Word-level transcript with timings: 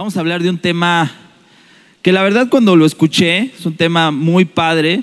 Vamos 0.00 0.16
a 0.16 0.20
hablar 0.20 0.42
de 0.42 0.48
un 0.48 0.56
tema 0.56 1.12
que 2.00 2.10
la 2.10 2.22
verdad 2.22 2.48
cuando 2.48 2.74
lo 2.74 2.86
escuché 2.86 3.52
es 3.54 3.66
un 3.66 3.76
tema 3.76 4.10
muy 4.10 4.46
padre, 4.46 5.02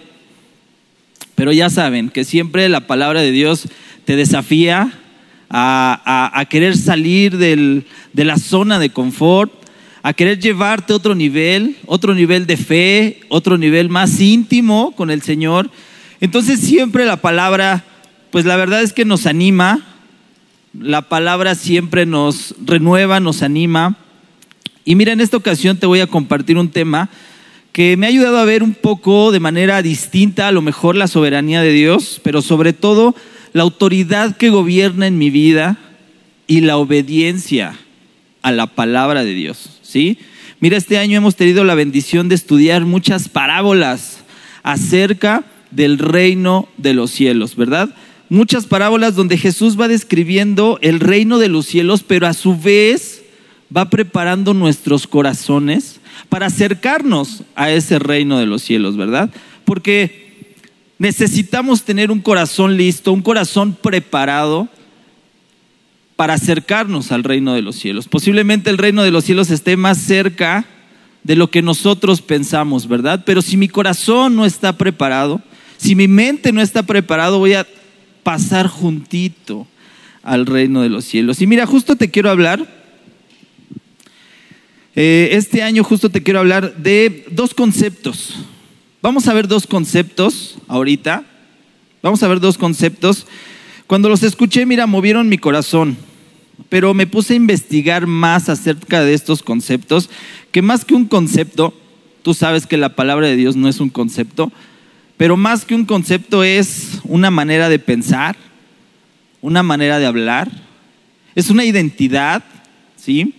pero 1.36 1.52
ya 1.52 1.70
saben 1.70 2.10
que 2.10 2.24
siempre 2.24 2.68
la 2.68 2.88
palabra 2.88 3.22
de 3.22 3.32
Dios 3.32 3.68
te 4.06 4.16
desafía 4.16 4.92
a, 5.52 6.44
querer 6.50 6.76
salir 6.76 7.38
de 7.38 7.86
la 8.16 8.38
zona 8.38 8.80
de 8.80 8.90
confort, 8.90 9.52
a 10.02 10.14
querer 10.14 10.40
llevarte 10.40 10.94
a 10.94 10.96
otro 10.96 11.14
nivel, 11.14 11.76
otro 11.86 12.16
nivel 12.16 12.48
de 12.48 12.58
fe, 12.58 13.20
otro 13.30 13.60
nivel 13.60 13.90
más 13.90 14.20
íntimo 14.20 14.94
con 14.96 15.12
el 15.12 15.22
Señor. 15.22 15.70
Entonces 16.22 16.60
siempre 16.60 17.06
la 17.06 17.18
palabra, 17.18 17.84
pues 18.32 18.46
la 18.46 18.56
verdad 18.56 18.82
es 18.82 18.94
que 18.94 19.06
nos 19.06 19.28
anima, 19.28 19.80
la 20.74 21.04
palabra 21.04 21.54
siempre 21.54 22.08
nos 22.08 22.56
renueva, 22.66 23.20
nos 23.20 23.44
anima. 23.44 23.96
Y 24.88 24.96
mira, 24.96 25.12
en 25.12 25.20
esta 25.20 25.36
ocasión 25.36 25.76
te 25.76 25.86
voy 25.86 26.00
a 26.00 26.08
compartir 26.08 26.58
un 26.58 26.70
tema 26.70 27.10
que 27.74 27.98
me 27.98 28.06
ha 28.06 28.10
ayudado 28.10 28.38
a 28.38 28.46
ver 28.46 28.64
un 28.64 28.74
poco 28.74 29.34
de 29.34 29.42
manera 29.42 29.82
distinta 29.82 30.48
a 30.48 30.54
lo 30.54 30.62
mejor 30.62 30.96
la 30.96 31.10
soberanía 31.10 31.62
de 31.62 31.74
Dios, 31.74 32.22
pero 32.24 32.42
sobre 32.42 32.72
todo 32.72 33.14
la 33.52 33.64
autoridad 33.64 34.38
que 34.38 34.50
gobierna 34.50 35.06
en 35.06 35.18
mi 35.18 35.30
vida 35.30 35.78
y 36.48 36.62
la 36.62 36.78
obediencia 36.78 37.76
a 38.42 38.54
la 38.54 38.68
palabra 38.68 39.26
de 39.26 39.34
Dios, 39.34 39.78
¿sí? 39.82 40.20
Mira, 40.62 40.78
este 40.78 40.98
año 40.98 41.18
hemos 41.18 41.36
tenido 41.36 41.66
la 41.66 41.76
bendición 41.76 42.30
de 42.30 42.36
estudiar 42.36 42.86
muchas 42.86 43.28
parábolas 43.28 44.20
acerca 44.64 45.44
del 45.70 46.00
reino 46.00 46.70
de 46.78 46.94
los 46.94 47.12
cielos, 47.12 47.58
¿verdad? 47.58 47.94
Muchas 48.30 48.66
parábolas 48.66 49.16
donde 49.16 49.38
Jesús 49.38 49.78
va 49.78 49.90
describiendo 49.90 50.80
el 50.82 51.02
reino 51.02 51.40
de 51.40 51.50
los 51.50 51.66
cielos, 51.66 52.04
pero 52.08 52.26
a 52.26 52.34
su 52.34 52.58
vez 52.58 53.17
va 53.76 53.90
preparando 53.90 54.54
nuestros 54.54 55.08
corazones 55.08 56.00
para 56.30 56.48
acercarnos 56.48 57.44
a 57.56 57.72
ese 57.72 58.00
reino 58.00 58.40
de 58.40 58.46
los 58.46 58.62
cielos, 58.62 58.98
¿verdad? 58.98 59.30
Porque 59.66 60.56
necesitamos 61.00 61.84
tener 61.84 62.12
un 62.12 62.22
corazón 62.22 62.78
listo, 62.78 63.14
un 63.14 63.22
corazón 63.22 63.74
preparado 63.74 64.68
para 66.16 66.34
acercarnos 66.34 67.12
al 67.12 67.24
reino 67.24 67.54
de 67.54 67.62
los 67.62 67.76
cielos. 67.76 68.08
Posiblemente 68.08 68.70
el 68.70 68.78
reino 68.78 69.04
de 69.04 69.12
los 69.12 69.24
cielos 69.24 69.52
esté 69.52 69.78
más 69.78 70.00
cerca 70.00 70.66
de 71.24 71.36
lo 71.36 71.52
que 71.52 71.62
nosotros 71.62 72.22
pensamos, 72.22 72.88
¿verdad? 72.88 73.24
Pero 73.26 73.42
si 73.42 73.58
mi 73.58 73.68
corazón 73.68 74.36
no 74.36 74.46
está 74.46 74.78
preparado, 74.78 75.42
si 75.78 75.94
mi 75.94 76.08
mente 76.08 76.52
no 76.52 76.62
está 76.62 76.84
preparado, 76.84 77.38
voy 77.38 77.54
a 77.54 77.68
pasar 78.24 78.68
juntito 78.68 79.68
al 80.24 80.46
reino 80.46 80.82
de 80.82 80.90
los 80.90 81.06
cielos. 81.06 81.42
Y 81.42 81.48
mira, 81.48 81.66
justo 81.66 81.96
te 81.96 82.10
quiero 82.10 82.30
hablar 82.30 82.66
eh, 85.00 85.30
este 85.34 85.62
año 85.62 85.84
justo 85.84 86.10
te 86.10 86.24
quiero 86.24 86.40
hablar 86.40 86.76
de 86.78 87.24
dos 87.30 87.54
conceptos. 87.54 88.34
Vamos 89.00 89.28
a 89.28 89.34
ver 89.36 89.48
dos 89.48 89.68
conceptos 89.68 90.58
ahorita. 90.68 91.24
Vamos 92.02 92.24
a 92.24 92.28
ver 92.28 92.40
dos 92.40 92.58
conceptos. 92.58 93.28
Cuando 93.86 94.10
los 94.10 94.24
escuché, 94.24 94.66
mira, 94.66 94.88
movieron 94.88 95.30
mi 95.30 95.38
corazón, 95.38 95.98
pero 96.68 96.96
me 96.96 97.06
puse 97.06 97.34
a 97.34 97.36
investigar 97.36 98.08
más 98.08 98.50
acerca 98.50 99.04
de 99.04 99.14
estos 99.14 99.44
conceptos, 99.44 100.10
que 100.52 100.64
más 100.64 100.84
que 100.84 100.96
un 100.96 101.06
concepto, 101.06 101.76
tú 102.24 102.34
sabes 102.34 102.66
que 102.66 102.76
la 102.76 102.96
palabra 102.96 103.28
de 103.28 103.36
Dios 103.36 103.56
no 103.56 103.70
es 103.70 103.80
un 103.80 103.92
concepto, 103.92 104.52
pero 105.16 105.38
más 105.38 105.64
que 105.64 105.76
un 105.76 105.86
concepto 105.86 106.44
es 106.44 107.02
una 107.04 107.30
manera 107.30 107.70
de 107.70 107.78
pensar, 107.78 108.36
una 109.42 109.62
manera 109.62 110.00
de 110.00 110.08
hablar, 110.08 110.50
es 111.36 111.52
una 111.52 111.66
identidad, 111.66 112.44
¿sí? 112.96 113.36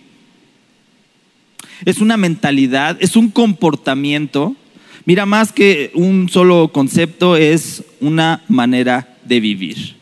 Es 1.85 1.99
una 1.99 2.17
mentalidad, 2.17 2.97
es 2.99 3.15
un 3.15 3.29
comportamiento. 3.29 4.55
Mira, 5.05 5.25
más 5.25 5.51
que 5.51 5.91
un 5.93 6.29
solo 6.29 6.69
concepto, 6.71 7.35
es 7.35 7.83
una 7.99 8.43
manera 8.47 9.17
de 9.25 9.39
vivir. 9.39 9.95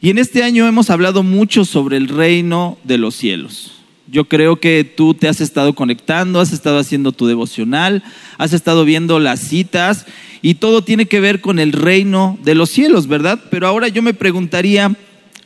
Y 0.00 0.10
en 0.10 0.18
este 0.18 0.42
año 0.42 0.66
hemos 0.66 0.88
hablado 0.88 1.22
mucho 1.22 1.64
sobre 1.64 1.98
el 1.98 2.08
reino 2.08 2.78
de 2.84 2.98
los 2.98 3.14
cielos. 3.14 3.72
Yo 4.10 4.24
creo 4.24 4.58
que 4.58 4.82
tú 4.82 5.14
te 5.14 5.28
has 5.28 5.40
estado 5.40 5.74
conectando, 5.74 6.40
has 6.40 6.52
estado 6.52 6.78
haciendo 6.78 7.12
tu 7.12 7.26
devocional, 7.26 8.02
has 8.38 8.52
estado 8.52 8.84
viendo 8.84 9.20
las 9.20 9.40
citas 9.40 10.06
y 10.42 10.54
todo 10.54 10.82
tiene 10.82 11.06
que 11.06 11.20
ver 11.20 11.40
con 11.40 11.58
el 11.58 11.72
reino 11.72 12.38
de 12.42 12.54
los 12.54 12.70
cielos, 12.70 13.06
¿verdad? 13.06 13.38
Pero 13.50 13.68
ahora 13.68 13.88
yo 13.88 14.02
me 14.02 14.14
preguntaría, 14.14 14.96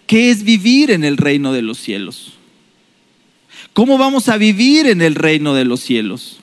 ¿qué 0.06 0.30
es 0.30 0.44
vivir 0.44 0.90
en 0.92 1.04
el 1.04 1.16
reino 1.16 1.52
de 1.52 1.62
los 1.62 1.78
cielos? 1.78 2.33
¿Cómo 3.74 3.98
vamos 3.98 4.28
a 4.28 4.36
vivir 4.36 4.86
en 4.86 5.02
el 5.02 5.16
reino 5.16 5.52
de 5.52 5.64
los 5.64 5.80
cielos? 5.80 6.38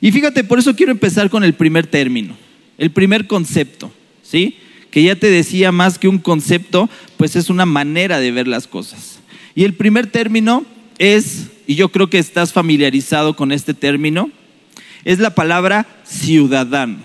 Y 0.00 0.12
fíjate, 0.12 0.44
por 0.44 0.60
eso 0.60 0.76
quiero 0.76 0.92
empezar 0.92 1.28
con 1.28 1.42
el 1.42 1.54
primer 1.54 1.88
término, 1.88 2.36
el 2.78 2.92
primer 2.92 3.26
concepto, 3.26 3.92
¿sí? 4.22 4.56
Que 4.92 5.02
ya 5.02 5.16
te 5.16 5.28
decía 5.28 5.72
más 5.72 5.98
que 5.98 6.06
un 6.06 6.18
concepto, 6.18 6.88
pues 7.16 7.34
es 7.34 7.50
una 7.50 7.66
manera 7.66 8.20
de 8.20 8.30
ver 8.30 8.46
las 8.46 8.68
cosas. 8.68 9.18
Y 9.56 9.64
el 9.64 9.74
primer 9.74 10.06
término 10.06 10.64
es, 10.98 11.48
y 11.66 11.74
yo 11.74 11.88
creo 11.88 12.08
que 12.08 12.20
estás 12.20 12.52
familiarizado 12.52 13.34
con 13.34 13.50
este 13.50 13.74
término, 13.74 14.30
es 15.04 15.18
la 15.18 15.34
palabra 15.34 15.88
ciudadano. 16.04 16.98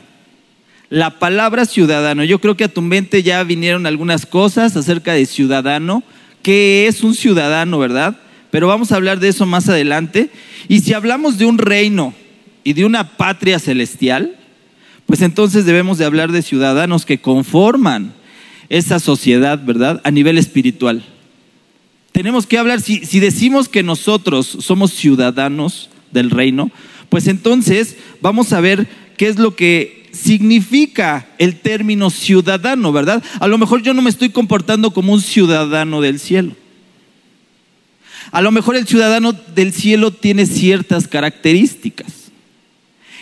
La 0.92 1.18
palabra 1.18 1.66
ciudadano, 1.66 2.24
yo 2.24 2.40
creo 2.40 2.56
que 2.56 2.66
a 2.66 2.74
tu 2.74 2.84
mente 2.84 3.24
ya 3.24 3.44
vinieron 3.44 3.88
algunas 3.88 4.28
cosas 4.28 4.76
acerca 4.76 5.14
de 5.14 5.26
ciudadano. 5.26 6.04
¿Qué 6.44 6.86
es 6.86 7.02
un 7.02 7.16
ciudadano, 7.16 7.80
verdad? 7.80 8.20
Pero 8.52 8.68
vamos 8.68 8.92
a 8.92 8.96
hablar 8.96 9.20
de 9.20 9.30
eso 9.30 9.46
más 9.46 9.70
adelante. 9.70 10.30
Y 10.68 10.82
si 10.82 10.94
hablamos 10.94 11.38
de 11.38 11.46
un 11.46 11.58
reino 11.58 12.14
y 12.64 12.74
de 12.74 12.86
una 12.86 13.18
patria 13.18 13.60
celestial, 13.60 14.36
pues 15.06 15.22
entonces 15.22 15.66
debemos 15.66 15.98
de 15.98 16.06
hablar 16.06 16.32
de 16.32 16.42
ciudadanos 16.42 17.06
que 17.06 17.20
conforman 17.20 18.14
esa 18.70 19.00
sociedad, 19.00 19.60
¿verdad? 19.64 20.02
A 20.04 20.12
nivel 20.12 20.38
espiritual. 20.38 21.04
Tenemos 22.12 22.46
que 22.46 22.58
hablar, 22.58 22.82
si, 22.82 23.06
si 23.06 23.20
decimos 23.20 23.70
que 23.70 23.84
nosotros 23.84 24.58
somos 24.62 24.92
ciudadanos 24.92 25.90
del 26.12 26.30
reino, 26.30 26.72
pues 27.10 27.28
entonces 27.28 27.98
vamos 28.22 28.54
a 28.54 28.62
ver 28.62 28.88
qué 29.18 29.28
es 29.28 29.40
lo 29.40 29.56
que 29.56 30.10
significa 30.12 31.28
el 31.38 31.60
término 31.60 32.10
ciudadano, 32.10 32.92
¿verdad? 32.92 33.24
A 33.40 33.48
lo 33.48 33.58
mejor 33.58 33.82
yo 33.82 33.94
no 33.94 34.02
me 34.02 34.10
estoy 34.10 34.30
comportando 34.30 34.92
como 34.92 35.14
un 35.14 35.22
ciudadano 35.22 36.02
del 36.02 36.20
cielo. 36.20 36.56
A 38.32 38.42
lo 38.42 38.52
mejor 38.52 38.76
el 38.76 38.88
ciudadano 38.88 39.34
del 39.34 39.74
cielo 39.74 40.12
tiene 40.12 40.46
ciertas 40.46 41.08
características. 41.08 42.32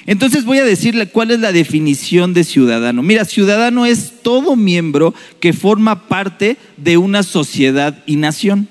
Entonces 0.05 0.45
voy 0.45 0.57
a 0.57 0.63
decirle 0.63 1.07
cuál 1.07 1.31
es 1.31 1.39
la 1.41 1.51
definición 1.51 2.33
de 2.33 2.45
ciudadano. 2.45 3.03
Mira, 3.03 3.25
ciudadano 3.25 3.85
es 3.85 4.21
todo 4.23 4.55
miembro 4.55 5.13
que 5.41 5.51
forma 5.51 6.07
parte 6.07 6.55
de 6.77 6.95
una 6.97 7.23
sociedad 7.23 8.03
y 8.05 8.15
nación, 8.15 8.69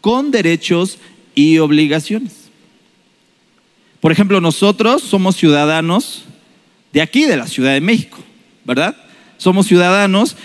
con 0.00 0.30
derechos 0.30 0.98
y 1.34 1.58
obligaciones. 1.58 2.44
Por 4.00 4.12
ejemplo, 4.12 4.40
nosotros 4.40 5.02
somos 5.02 5.34
ciudadanos 5.34 6.24
de 6.92 7.02
aquí, 7.02 7.24
de 7.24 7.36
la 7.36 7.48
Ciudad 7.48 7.72
de 7.72 7.80
México, 7.80 8.18
¿verdad? 8.64 8.96
Somos 9.38 9.66
ciudadanos. 9.66 10.36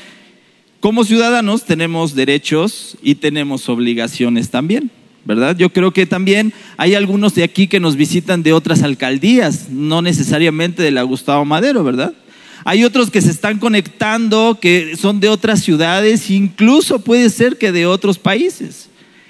Como 0.80 1.04
ciudadanos 1.04 1.66
tenemos 1.66 2.16
derechos 2.16 2.98
y 3.04 3.16
tenemos 3.16 3.70
obligaciones 3.70 4.50
también. 4.50 4.90
¿Verdad? 5.26 5.56
Yo 5.58 5.72
creo 5.72 5.92
que 5.92 6.06
también 6.06 6.54
hay 6.78 6.96
algunos 6.96 7.36
de 7.36 7.44
aquí 7.44 7.68
que 7.68 7.80
nos 7.80 7.96
visitan 7.96 8.44
de 8.44 8.54
otras 8.54 8.84
alcaldías, 8.84 9.70
no 9.70 10.02
necesariamente 10.02 10.82
de 10.82 10.92
la 10.92 11.04
Gustavo 11.04 11.46
Madero, 11.46 11.84
¿verdad? 11.84 12.14
Hay 12.66 12.84
otros 12.84 13.10
que 13.10 13.22
se 13.22 13.32
están 13.32 13.60
conectando, 13.60 14.58
que 14.60 14.96
son 14.98 15.20
de 15.20 15.30
otras 15.30 15.62
ciudades, 15.62 16.30
incluso 16.30 17.00
puede 17.00 17.30
ser 17.30 17.58
que 17.58 17.72
de 17.72 17.86
otros 17.86 18.18
países. 18.18 18.90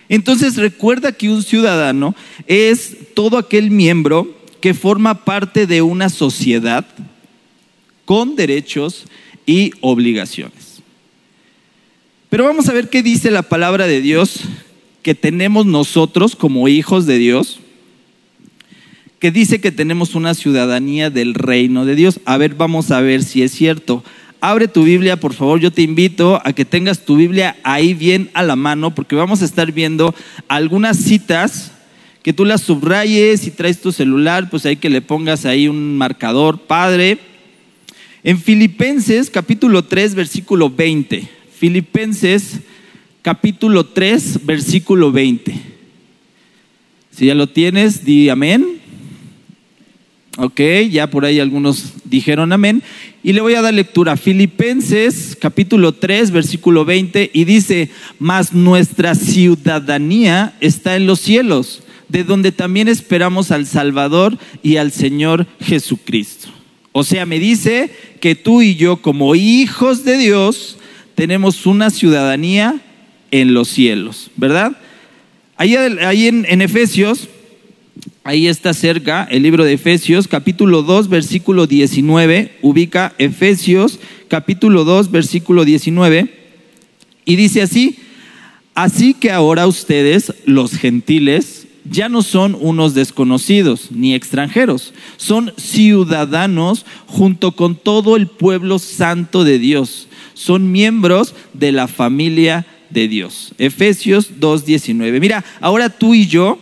Entonces 0.10 0.56
recuerda 0.56 1.12
que 1.12 1.30
un 1.30 1.44
ciudadano 1.44 2.16
es 2.48 2.98
todo 3.14 3.38
aquel 3.38 3.70
miembro 3.70 4.35
que 4.59 4.74
forma 4.74 5.24
parte 5.24 5.68
de 5.68 5.82
una 5.82 6.09
sociedad 6.09 6.85
con 8.06 8.35
derechos 8.35 9.06
y 9.46 9.72
obligaciones. 9.82 10.82
Pero 12.30 12.44
vamos 12.44 12.68
a 12.68 12.74
ver 12.74 12.90
qué 12.90 13.03
dice 13.03 13.32
la 13.32 13.44
palabra 13.44 13.88
de 13.88 14.02
Dios 14.02 14.42
que 15.09 15.16
tenemos 15.16 15.66
nosotros 15.66 16.35
como 16.35 16.67
hijos 16.67 17.08
de 17.08 17.17
Dios, 17.17 17.61
que 19.17 19.32
dice 19.32 19.59
que 19.59 19.72
tenemos 19.72 20.14
una 20.14 20.35
ciudadanía 20.35 21.09
del 21.09 21.34
reino 21.34 21.84
de 21.84 21.96
Dios. 21.96 22.20
A 22.26 22.38
ver, 22.38 22.53
vamos 22.53 22.91
a 22.91 23.02
ver 23.02 23.23
si 23.23 23.41
es 23.41 23.52
cierto. 23.52 24.03
Abre 24.40 24.67
tu 24.67 24.84
Biblia, 24.84 25.20
por 25.20 25.34
favor. 25.34 25.59
Yo 25.59 25.72
te 25.72 25.82
invito 25.82 26.40
a 26.46 26.53
que 26.53 26.64
tengas 26.64 27.06
tu 27.06 27.16
Biblia 27.16 27.56
ahí 27.64 27.96
bien 27.96 28.29
a 28.35 28.44
la 28.44 28.56
mano, 28.56 28.94
porque 28.94 29.16
vamos 29.16 29.41
a 29.41 29.46
estar 29.46 29.72
viendo 29.72 30.14
algunas 30.47 30.97
citas 30.97 31.72
que 32.22 32.32
tú 32.32 32.46
las 32.46 32.61
subrayes 32.61 33.47
y 33.47 33.50
traes 33.50 33.82
tu 33.82 33.91
celular, 33.91 34.47
pues 34.52 34.67
ahí 34.67 34.76
que 34.76 34.91
le 34.91 35.02
pongas 35.02 35.44
ahí 35.47 35.67
un 35.67 35.97
marcador, 35.97 36.59
Padre. 36.59 37.17
En 38.23 38.40
Filipenses 38.40 39.32
capítulo 39.32 39.85
3, 39.85 40.14
versículo 40.14 40.70
20. 40.70 41.28
Filipenses 41.58 42.59
capítulo 43.22 43.86
3, 43.86 44.46
versículo 44.46 45.12
20. 45.12 45.54
Si 47.12 47.26
ya 47.26 47.36
lo 47.36 47.48
tienes, 47.48 48.06
di 48.06 48.30
amén. 48.30 48.80
Ok, 50.38 50.62
ya 50.90 51.10
por 51.10 51.26
ahí 51.26 51.40
algunos 51.40 51.94
dijeron 52.06 52.54
amén. 52.54 52.82
Y 53.24 53.34
le 53.34 53.42
voy 53.42 53.56
a 53.56 53.62
dar 53.62 53.74
lectura. 53.74 54.16
Filipenses 54.16 55.38
capítulo 55.40 55.94
3, 55.94 56.32
versículo 56.32 56.86
20, 56.86 57.32
y 57.34 57.44
dice, 57.44 57.90
mas 58.20 58.54
nuestra 58.54 59.16
ciudadanía 59.16 60.56
está 60.62 60.96
en 60.96 61.08
los 61.08 61.20
cielos, 61.20 61.84
de 62.08 62.24
donde 62.24 62.54
también 62.54 62.88
esperamos 62.88 63.52
al 63.52 63.66
Salvador 63.66 64.38
y 64.64 64.78
al 64.78 64.94
Señor 64.94 65.46
Jesucristo. 65.60 66.48
O 66.94 67.04
sea, 67.04 67.26
me 67.26 67.40
dice 67.40 67.92
que 68.22 68.36
tú 68.36 68.62
y 68.62 68.76
yo 68.76 68.98
como 68.98 69.36
hijos 69.36 70.06
de 70.06 70.18
Dios 70.18 70.78
tenemos 71.16 71.66
una 71.66 71.90
ciudadanía 71.90 72.82
en 73.31 73.53
los 73.53 73.67
cielos, 73.67 74.31
¿verdad? 74.35 74.78
Ahí, 75.58 75.76
ahí 75.76 76.28
en, 76.28 76.61
Efesios 76.61 77.28
Ahí 78.23 78.47
está 78.47 78.73
cerca 78.73 79.28
el 79.31 79.43
libro 79.43 79.64
de 79.64 79.73
Efesios, 79.73 80.28
capítulo 80.28 80.84
2, 80.84 81.09
versículo 81.09 81.67
19. 81.67 82.59
Ubica 82.61 83.14
Efesios, 83.17 83.99
capítulo 84.28 84.84
2, 84.84 85.09
versículo 85.09 85.66
19. 85.66 86.31
Y 87.26 87.35
dice 87.37 87.61
así, 87.61 87.97
así 88.76 89.14
que 89.14 89.32
ahora 89.32 89.67
ustedes, 89.67 90.34
los 90.46 90.73
gentiles, 90.73 91.67
ya 91.90 92.09
no 92.09 92.22
son 92.22 92.55
unos 92.59 92.93
desconocidos 92.93 93.91
ni 93.91 94.14
extranjeros, 94.14 94.93
son 95.17 95.53
ciudadanos 95.58 96.85
junto 97.08 97.53
con 97.53 97.75
todo 97.75 98.16
el 98.16 98.28
pueblo 98.28 98.79
santo 98.79 99.43
de 99.43 99.59
Dios, 99.59 100.08
son 100.34 100.72
miembros 100.72 101.34
de 101.53 101.72
la 101.72 101.87
familia 101.87 102.66
de 102.90 103.08
Dios. 103.08 103.53
Efesios 103.58 104.40
2.19. 104.40 105.20
Mira, 105.20 105.44
ahora 105.62 105.90
tú 105.90 106.14
y 106.14 106.28
yo 106.28 106.59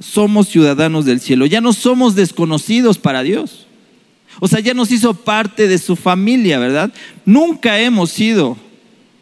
somos 0.00 0.48
ciudadanos 0.48 1.04
del 1.04 1.20
cielo, 1.20 1.46
ya 1.46 1.60
no 1.60 1.72
somos 1.72 2.14
desconocidos 2.14 2.98
para 2.98 3.22
Dios. 3.22 3.66
O 4.40 4.46
sea, 4.46 4.60
ya 4.60 4.74
nos 4.74 4.92
hizo 4.92 5.14
parte 5.14 5.66
de 5.66 5.78
su 5.78 5.96
familia, 5.96 6.58
¿verdad? 6.58 6.92
Nunca 7.24 7.80
hemos 7.80 8.10
sido 8.10 8.56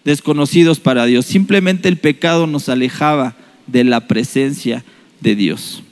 desconocidos 0.05 0.79
para 0.79 1.07
Dios, 1.07 1.27
simplemente 1.27 1.89
el 1.89 1.97
pecado 1.97 2.47
nos 2.47 2.69
alejaba 2.69 3.35
de 3.67 3.85
la 3.85 4.07
presencia 4.07 4.85
de 5.21 5.35
Dios. 5.35 5.83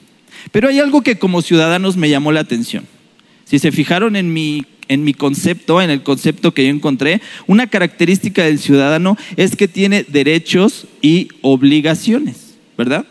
Pero 0.51 0.69
hay 0.69 0.79
algo 0.79 1.01
que 1.01 1.17
como 1.17 1.41
ciudadanos 1.41 1.97
me 1.97 2.09
llamó 2.09 2.31
la 2.31 2.39
atención. 2.39 2.85
Si 3.45 3.59
se 3.59 3.71
fijaron 3.71 4.15
en 4.15 4.31
mi, 4.31 4.65
en 4.87 5.03
mi 5.03 5.13
concepto, 5.13 5.81
en 5.81 5.89
el 5.89 6.03
concepto 6.03 6.53
que 6.53 6.65
yo 6.65 6.69
encontré, 6.69 7.21
una 7.47 7.67
característica 7.67 8.43
del 8.43 8.59
ciudadano 8.59 9.17
es 9.37 9.55
que 9.55 9.67
tiene 9.67 10.03
derechos 10.07 10.87
y 11.01 11.29
obligaciones, 11.41 12.55
¿verdad? 12.77 13.05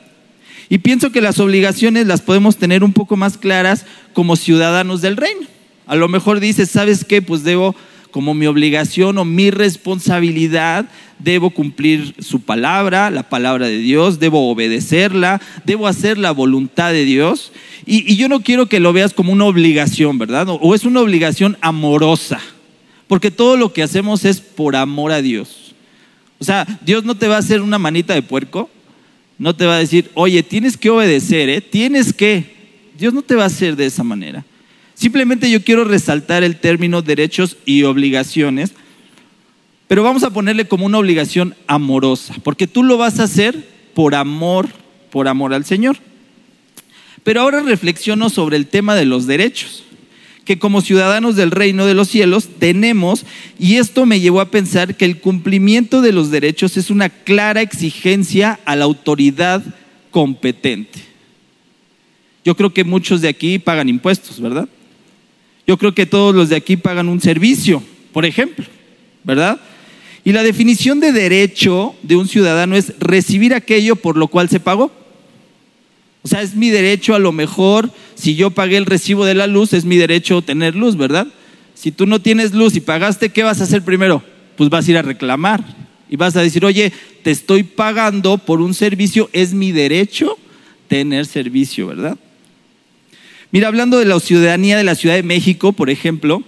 Y 0.68 0.78
pienso 0.78 1.12
que 1.12 1.20
las 1.20 1.38
obligaciones 1.38 2.06
las 2.06 2.22
podemos 2.22 2.56
tener 2.56 2.84
un 2.84 2.92
poco 2.92 3.16
más 3.16 3.36
claras 3.36 3.86
como 4.12 4.36
ciudadanos 4.36 5.02
del 5.02 5.16
reino. 5.16 5.46
A 5.86 5.96
lo 5.96 6.08
mejor 6.08 6.40
dices, 6.40 6.70
¿sabes 6.70 7.04
qué? 7.04 7.20
Pues 7.20 7.44
debo, 7.44 7.74
como 8.14 8.32
mi 8.32 8.46
obligación 8.46 9.18
o 9.18 9.24
mi 9.24 9.50
responsabilidad, 9.50 10.86
debo 11.18 11.50
cumplir 11.50 12.14
su 12.20 12.38
palabra, 12.38 13.10
la 13.10 13.28
palabra 13.28 13.66
de 13.66 13.78
Dios, 13.78 14.20
debo 14.20 14.52
obedecerla, 14.52 15.42
debo 15.64 15.88
hacer 15.88 16.16
la 16.16 16.30
voluntad 16.30 16.92
de 16.92 17.04
Dios. 17.04 17.50
Y, 17.84 18.14
yo 18.14 18.28
no 18.28 18.38
quiero 18.38 18.66
que 18.66 18.78
lo 18.78 18.92
veas 18.92 19.14
como 19.14 19.32
una 19.32 19.46
obligación, 19.46 20.16
¿verdad? 20.16 20.46
O 20.48 20.76
es 20.76 20.84
una 20.84 21.00
obligación 21.00 21.58
amorosa, 21.60 22.38
porque 23.08 23.32
todo 23.32 23.56
lo 23.56 23.72
que 23.72 23.82
hacemos 23.82 24.24
es 24.24 24.40
por 24.40 24.76
amor 24.76 25.10
a 25.10 25.20
Dios. 25.20 25.74
O 26.38 26.44
sea, 26.44 26.68
Dios 26.86 27.02
no 27.02 27.16
te 27.16 27.26
va 27.26 27.34
a 27.34 27.40
hacer 27.40 27.62
una 27.62 27.80
manita 27.80 28.14
de 28.14 28.22
puerco, 28.22 28.70
no 29.38 29.56
te 29.56 29.66
va 29.66 29.74
a 29.74 29.80
decir, 29.80 30.12
oye, 30.14 30.44
tienes 30.44 30.76
que 30.76 30.88
obedecer, 30.88 31.48
¿eh? 31.48 31.60
Tienes 31.60 32.12
que. 32.12 32.54
Dios 32.96 33.12
no 33.12 33.22
te 33.22 33.34
va 33.34 33.42
a 33.42 33.46
hacer 33.46 33.74
de 33.74 33.86
esa 33.86 34.04
manera. 34.04 34.44
Simplemente 34.94 35.50
yo 35.50 35.62
quiero 35.62 35.84
resaltar 35.84 36.44
el 36.44 36.56
término 36.56 37.02
derechos 37.02 37.56
y 37.64 37.82
obligaciones, 37.82 38.72
pero 39.88 40.02
vamos 40.02 40.22
a 40.22 40.30
ponerle 40.30 40.66
como 40.66 40.86
una 40.86 40.98
obligación 40.98 41.54
amorosa, 41.66 42.34
porque 42.42 42.66
tú 42.66 42.82
lo 42.82 42.96
vas 42.96 43.20
a 43.20 43.24
hacer 43.24 43.68
por 43.94 44.14
amor, 44.14 44.68
por 45.10 45.28
amor 45.28 45.52
al 45.52 45.64
Señor. 45.64 45.96
Pero 47.22 47.40
ahora 47.40 47.60
reflexiono 47.60 48.30
sobre 48.30 48.56
el 48.56 48.66
tema 48.66 48.94
de 48.94 49.04
los 49.04 49.26
derechos 49.26 49.84
que 50.44 50.58
como 50.58 50.80
ciudadanos 50.80 51.36
del 51.36 51.50
reino 51.50 51.86
de 51.86 51.94
los 51.94 52.08
cielos 52.08 52.48
tenemos, 52.58 53.24
y 53.58 53.76
esto 53.76 54.06
me 54.06 54.20
llevó 54.20 54.40
a 54.40 54.50
pensar 54.50 54.96
que 54.96 55.04
el 55.04 55.18
cumplimiento 55.18 56.02
de 56.02 56.12
los 56.12 56.30
derechos 56.30 56.76
es 56.76 56.90
una 56.90 57.08
clara 57.08 57.62
exigencia 57.62 58.60
a 58.64 58.76
la 58.76 58.84
autoridad 58.84 59.62
competente. 60.10 61.00
Yo 62.44 62.56
creo 62.56 62.74
que 62.74 62.84
muchos 62.84 63.22
de 63.22 63.28
aquí 63.28 63.58
pagan 63.58 63.88
impuestos, 63.88 64.40
¿verdad? 64.40 64.68
Yo 65.66 65.78
creo 65.78 65.94
que 65.94 66.06
todos 66.06 66.34
los 66.34 66.48
de 66.48 66.56
aquí 66.56 66.76
pagan 66.76 67.08
un 67.08 67.20
servicio, 67.20 67.82
por 68.12 68.26
ejemplo, 68.26 68.64
¿verdad? 69.22 69.60
Y 70.24 70.32
la 70.32 70.42
definición 70.42 71.00
de 71.00 71.12
derecho 71.12 71.94
de 72.02 72.16
un 72.16 72.28
ciudadano 72.28 72.76
es 72.76 72.94
recibir 72.98 73.54
aquello 73.54 73.96
por 73.96 74.16
lo 74.16 74.28
cual 74.28 74.48
se 74.48 74.60
pagó. 74.60 74.90
O 76.22 76.28
sea, 76.28 76.40
es 76.40 76.54
mi 76.54 76.70
derecho 76.70 77.14
a 77.14 77.18
lo 77.18 77.32
mejor, 77.32 77.90
si 78.14 78.34
yo 78.34 78.50
pagué 78.50 78.78
el 78.78 78.86
recibo 78.86 79.26
de 79.26 79.34
la 79.34 79.46
luz, 79.46 79.74
es 79.74 79.84
mi 79.84 79.96
derecho 79.96 80.40
tener 80.40 80.74
luz, 80.74 80.96
¿verdad? 80.96 81.26
Si 81.74 81.92
tú 81.92 82.06
no 82.06 82.20
tienes 82.20 82.54
luz 82.54 82.76
y 82.76 82.80
pagaste, 82.80 83.28
¿qué 83.28 83.42
vas 83.42 83.60
a 83.60 83.64
hacer 83.64 83.82
primero? 83.82 84.22
Pues 84.56 84.70
vas 84.70 84.88
a 84.88 84.90
ir 84.90 84.96
a 84.96 85.02
reclamar 85.02 85.62
y 86.08 86.16
vas 86.16 86.36
a 86.36 86.40
decir, 86.40 86.64
oye, 86.64 86.92
te 87.22 87.30
estoy 87.30 87.62
pagando 87.62 88.38
por 88.38 88.60
un 88.60 88.72
servicio, 88.72 89.28
es 89.32 89.52
mi 89.52 89.72
derecho 89.72 90.38
tener 90.88 91.26
servicio, 91.26 91.88
¿verdad? 91.88 92.16
Mira, 93.54 93.68
hablando 93.68 94.00
de 94.00 94.04
la 94.04 94.18
ciudadanía 94.18 94.76
de 94.76 94.82
la 94.82 94.96
Ciudad 94.96 95.14
de 95.14 95.22
México, 95.22 95.72
por 95.72 95.88
ejemplo, 95.88 96.42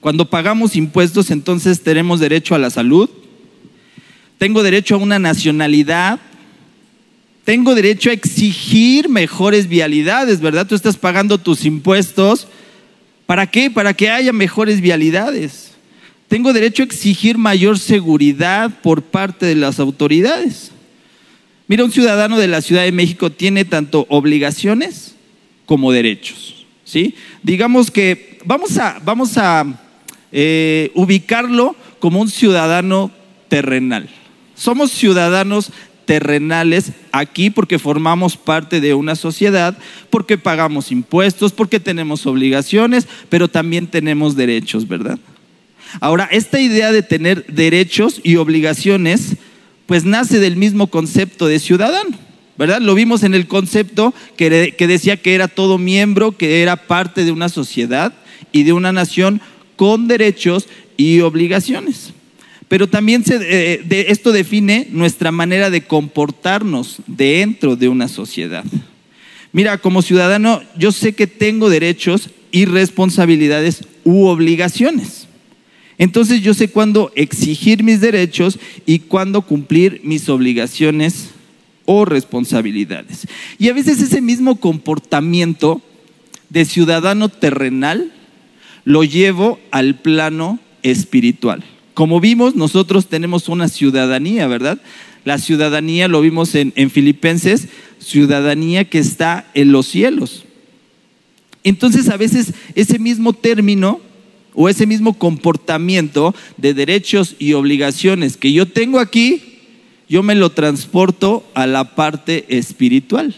cuando 0.00 0.30
pagamos 0.30 0.74
impuestos, 0.74 1.30
entonces 1.30 1.82
tenemos 1.82 2.18
derecho 2.18 2.54
a 2.54 2.58
la 2.58 2.70
salud, 2.70 3.10
tengo 4.38 4.62
derecho 4.62 4.94
a 4.94 4.98
una 4.98 5.18
nacionalidad, 5.18 6.18
tengo 7.44 7.74
derecho 7.74 8.08
a 8.08 8.14
exigir 8.14 9.10
mejores 9.10 9.68
vialidades, 9.68 10.40
¿verdad? 10.40 10.66
Tú 10.66 10.74
estás 10.74 10.96
pagando 10.96 11.36
tus 11.36 11.66
impuestos. 11.66 12.46
¿Para 13.26 13.46
qué? 13.48 13.70
Para 13.70 13.92
que 13.92 14.08
haya 14.08 14.32
mejores 14.32 14.80
vialidades. 14.80 15.72
Tengo 16.28 16.54
derecho 16.54 16.82
a 16.82 16.86
exigir 16.86 17.36
mayor 17.36 17.78
seguridad 17.78 18.80
por 18.80 19.02
parte 19.02 19.44
de 19.44 19.56
las 19.56 19.78
autoridades. 19.78 20.70
Mira, 21.66 21.84
un 21.84 21.92
ciudadano 21.92 22.38
de 22.38 22.48
la 22.48 22.62
Ciudad 22.62 22.84
de 22.84 22.92
México 22.92 23.30
tiene 23.30 23.66
tanto 23.66 24.06
obligaciones 24.08 25.16
como 25.68 25.92
derechos. 25.92 26.66
¿sí? 26.82 27.14
Digamos 27.42 27.90
que 27.90 28.38
vamos 28.44 28.78
a, 28.78 28.98
vamos 29.04 29.36
a 29.36 29.66
eh, 30.32 30.90
ubicarlo 30.94 31.76
como 32.00 32.20
un 32.20 32.30
ciudadano 32.30 33.12
terrenal. 33.48 34.08
Somos 34.54 34.90
ciudadanos 34.90 35.70
terrenales 36.06 36.92
aquí 37.12 37.50
porque 37.50 37.78
formamos 37.78 38.38
parte 38.38 38.80
de 38.80 38.94
una 38.94 39.14
sociedad, 39.14 39.76
porque 40.08 40.38
pagamos 40.38 40.90
impuestos, 40.90 41.52
porque 41.52 41.80
tenemos 41.80 42.26
obligaciones, 42.26 43.06
pero 43.28 43.46
también 43.48 43.86
tenemos 43.88 44.34
derechos, 44.34 44.88
¿verdad? 44.88 45.18
Ahora, 46.00 46.28
esta 46.32 46.60
idea 46.60 46.92
de 46.92 47.02
tener 47.02 47.44
derechos 47.46 48.22
y 48.24 48.36
obligaciones, 48.36 49.36
pues 49.84 50.04
nace 50.04 50.38
del 50.38 50.56
mismo 50.56 50.86
concepto 50.86 51.46
de 51.46 51.58
ciudadano, 51.58 52.27
¿verdad? 52.58 52.80
Lo 52.80 52.96
vimos 52.96 53.22
en 53.22 53.34
el 53.34 53.46
concepto 53.46 54.12
que, 54.36 54.74
decía 54.76 55.16
que 55.16 55.34
era 55.34 55.46
todo 55.46 55.78
miembro, 55.78 56.36
que 56.36 56.60
era 56.60 56.76
parte 56.76 57.24
de 57.24 57.30
una 57.30 57.48
sociedad 57.48 58.12
y 58.50 58.64
de 58.64 58.72
una 58.72 58.92
nación 58.92 59.40
con 59.76 60.08
derechos 60.08 60.66
y 60.96 61.20
obligaciones. 61.20 62.12
Pero 62.66 62.88
también 62.88 63.24
eh, 63.30 63.82
de, 63.84 64.06
esto 64.08 64.32
define 64.32 64.88
nuestra 64.90 65.30
manera 65.30 65.70
de 65.70 65.82
comportarnos 65.84 66.96
dentro 67.06 67.76
de 67.76 67.88
una 67.88 68.08
sociedad. 68.08 68.64
Mira, 69.52 69.78
como 69.78 70.02
ciudadano, 70.02 70.60
yo 70.76 70.90
sé 70.90 71.14
que 71.14 71.28
tengo 71.28 71.70
derechos 71.70 72.28
y 72.50 72.64
responsabilidades 72.64 73.84
u 74.04 74.26
obligaciones. 74.26 75.28
Entonces 75.96 76.42
yo 76.42 76.54
sé 76.54 76.68
cuándo 76.68 77.12
exigir 77.14 77.84
mis 77.84 78.00
derechos 78.00 78.58
y 78.84 78.98
cuándo 79.00 79.42
cumplir 79.42 80.00
mis 80.04 80.28
obligaciones 80.28 81.30
o 81.90 82.04
responsabilidades. 82.04 83.26
Y 83.58 83.70
a 83.70 83.72
veces 83.72 84.02
ese 84.02 84.20
mismo 84.20 84.56
comportamiento 84.56 85.80
de 86.50 86.66
ciudadano 86.66 87.30
terrenal 87.30 88.12
lo 88.84 89.04
llevo 89.04 89.58
al 89.70 89.94
plano 89.94 90.58
espiritual. 90.82 91.64
Como 91.94 92.20
vimos, 92.20 92.56
nosotros 92.56 93.06
tenemos 93.06 93.48
una 93.48 93.68
ciudadanía, 93.68 94.46
¿verdad? 94.48 94.82
La 95.24 95.38
ciudadanía, 95.38 96.08
lo 96.08 96.20
vimos 96.20 96.54
en, 96.54 96.90
Filipenses, 96.90 97.68
ciudadanía 97.98 98.84
que 98.84 98.98
está 98.98 99.50
en 99.54 99.72
los 99.72 99.86
cielos. 99.86 100.44
Entonces, 101.64 102.10
a 102.10 102.18
veces 102.18 102.52
ese 102.74 102.98
mismo 102.98 103.32
término 103.32 104.02
o 104.52 104.68
ese 104.68 104.86
mismo 104.86 105.14
comportamiento 105.14 106.34
de 106.58 106.74
derechos 106.74 107.34
y 107.38 107.54
obligaciones 107.54 108.36
que 108.36 108.52
yo 108.52 108.68
tengo 108.68 109.00
aquí, 109.00 109.47
yo 110.08 110.22
me 110.22 110.34
lo 110.34 110.50
transporto 110.50 111.48
a 111.54 111.66
la 111.66 111.94
parte 111.94 112.46
espiritual. 112.48 113.34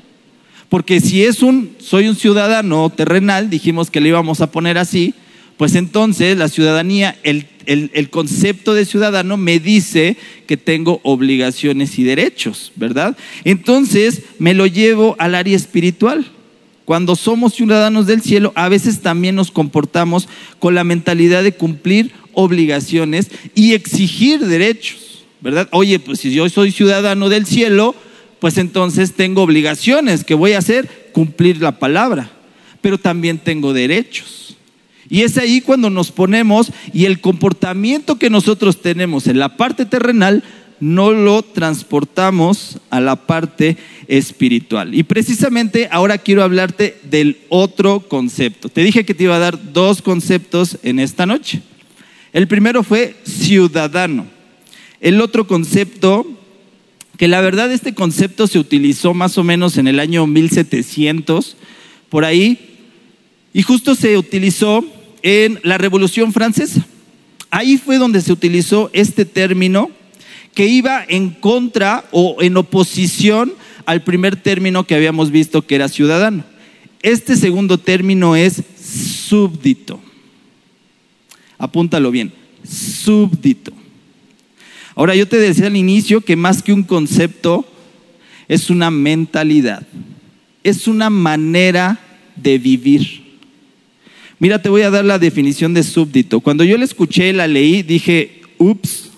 Porque 0.69 1.01
si 1.01 1.25
es 1.25 1.43
un, 1.43 1.75
soy 1.79 2.09
un 2.09 2.15
ciudadano 2.15 2.91
terrenal, 2.91 3.51
dijimos 3.51 3.91
que 3.91 4.01
le 4.01 4.11
íbamos 4.11 4.41
a 4.41 4.53
poner 4.53 4.79
así, 4.79 5.15
pues 5.57 5.75
entonces 5.75 6.39
la 6.39 6.49
ciudadanía, 6.49 7.19
el, 7.23 7.47
el, 7.67 8.09
concepto 8.09 8.73
de 8.73 8.85
ciudadano 8.85 9.37
me 9.37 9.59
dice 9.59 10.17
que 10.47 10.57
tengo 10.57 11.01
obligaciones 11.03 11.99
y 11.99 12.05
derechos, 12.05 12.73
¿verdad? 12.77 13.17
Entonces 13.45 14.23
me 14.39 14.55
lo 14.55 14.67
llevo 14.67 15.17
al 15.19 15.35
área 15.35 15.57
espiritual. 15.57 16.25
Cuando 16.85 17.15
somos 17.15 17.55
ciudadanos 17.55 18.07
del 18.07 18.23
cielo, 18.23 18.53
a 18.55 18.69
veces 18.69 19.01
también 19.01 19.35
nos 19.35 19.51
comportamos 19.51 20.29
con 20.59 20.75
la 20.75 20.83
mentalidad 20.83 21.43
de 21.43 21.53
cumplir 21.53 22.13
obligaciones 22.33 23.31
y 23.55 23.75
exigir 23.75 24.41
derechos, 24.47 25.10
¿verdad? 25.41 25.69
Oye, 25.73 25.99
pues 25.99 26.21
si 26.21 26.33
yo 26.33 26.49
soy 26.49 26.73
ciudadano 26.73 27.29
del 27.29 27.47
cielo, 27.47 27.95
pues 28.41 28.59
entonces 28.59 29.15
tengo 29.15 29.43
obligaciones. 29.43 30.25
que 30.25 30.35
voy 30.35 30.53
a 30.53 30.59
hacer? 30.59 31.11
Cumplir 31.13 31.61
la 31.61 31.79
palabra. 31.79 32.31
Pero 32.81 32.99
también 32.99 33.39
tengo 33.39 33.73
derechos. 33.73 34.57
Y 35.09 35.23
es 35.23 35.37
ahí 35.39 35.61
cuando 35.61 35.91
nos 35.91 36.13
ponemos 36.13 36.73
y 36.93 37.05
el 37.05 37.21
comportamiento 37.21 38.17
que 38.17 38.31
nosotros 38.31 38.81
tenemos 38.81 39.27
en 39.27 39.39
la 39.39 39.57
parte 39.57 39.85
terrenal 39.85 40.45
no 40.79 41.13
lo 41.13 41.43
transportamos 41.43 42.79
a 42.89 43.01
la 43.01 43.17
parte 43.17 43.77
espiritual. 44.09 44.95
Y 44.95 45.03
precisamente 45.03 45.89
ahora 45.91 46.19
quiero 46.19 46.43
hablarte 46.43 46.99
del 47.03 47.39
otro 47.49 48.01
concepto. 48.09 48.69
Te 48.69 48.83
dije 48.83 49.05
que 49.05 49.15
te 49.15 49.25
iba 49.25 49.37
a 49.37 49.41
dar 49.41 49.73
dos 49.73 50.01
conceptos 50.01 50.79
en 50.83 50.99
esta 50.99 51.27
noche. 51.27 51.61
El 52.33 52.49
primero 52.49 52.83
fue 52.83 53.17
ciudadano. 53.25 54.40
El 55.01 55.21
otro 55.21 55.47
concepto 55.47 56.27
que 57.17 57.29
la 57.29 57.41
verdad 57.41 57.71
este 57.71 57.95
concepto 57.95 58.47
se 58.47 58.59
utilizó 58.59 59.13
más 59.13 59.37
o 59.37 59.45
menos 59.45 59.77
en 59.77 59.89
el 59.89 60.01
año 60.01 60.27
1700, 60.27 61.57
por 62.09 62.25
ahí, 62.25 62.59
y 63.53 63.63
justo 63.63 63.95
se 63.95 64.17
utilizó 64.17 64.85
en 65.23 65.61
la 65.63 65.77
Revolución 65.77 66.33
Francesa. 66.33 66.87
Ahí 67.51 67.77
fue 67.77 67.99
donde 67.99 68.21
se 68.21 68.33
utilizó 68.33 68.91
este 68.93 69.25
término 69.25 69.91
que 70.55 70.67
iba 70.67 71.05
en 71.09 71.31
contra 71.31 72.05
o 72.11 72.37
en 72.41 72.57
oposición 72.57 73.53
al 73.87 74.03
primer 74.03 74.37
término 74.37 74.85
que 74.85 74.95
habíamos 74.95 75.31
visto 75.31 75.67
que 75.67 75.75
era 75.75 75.89
ciudadano. 75.89 76.45
Este 77.03 77.37
segundo 77.37 77.79
término 77.79 78.37
es 78.37 78.63
súbdito. 78.83 80.01
Apúntalo 81.59 82.11
bien, 82.11 82.33
súbdito. 82.65 83.73
Ahora 84.95 85.15
yo 85.15 85.27
te 85.29 85.39
decía 85.39 85.67
al 85.67 85.77
inicio 85.77 86.21
que 86.21 86.37
más 86.37 86.63
que 86.63 86.73
un 86.73 86.83
concepto 86.83 87.65
es 88.49 88.71
una 88.71 88.91
mentalidad, 88.91 89.87
es 90.65 90.89
una 90.89 91.11
manera 91.11 92.01
de 92.37 92.59
vivir. 92.59 93.21
Mira, 94.39 94.61
te 94.61 94.69
voy 94.69 94.83
a 94.83 94.91
dar 94.91 95.05
la 95.05 95.19
definición 95.19 95.75
de 95.75 95.83
súbdito. 95.83 96.41
Cuando 96.41 96.65
yo 96.65 96.77
la 96.79 96.85
escuché, 96.85 97.33
la 97.33 97.47
leí, 97.47 97.83
dije, 97.83 98.41
ups. 98.59 99.11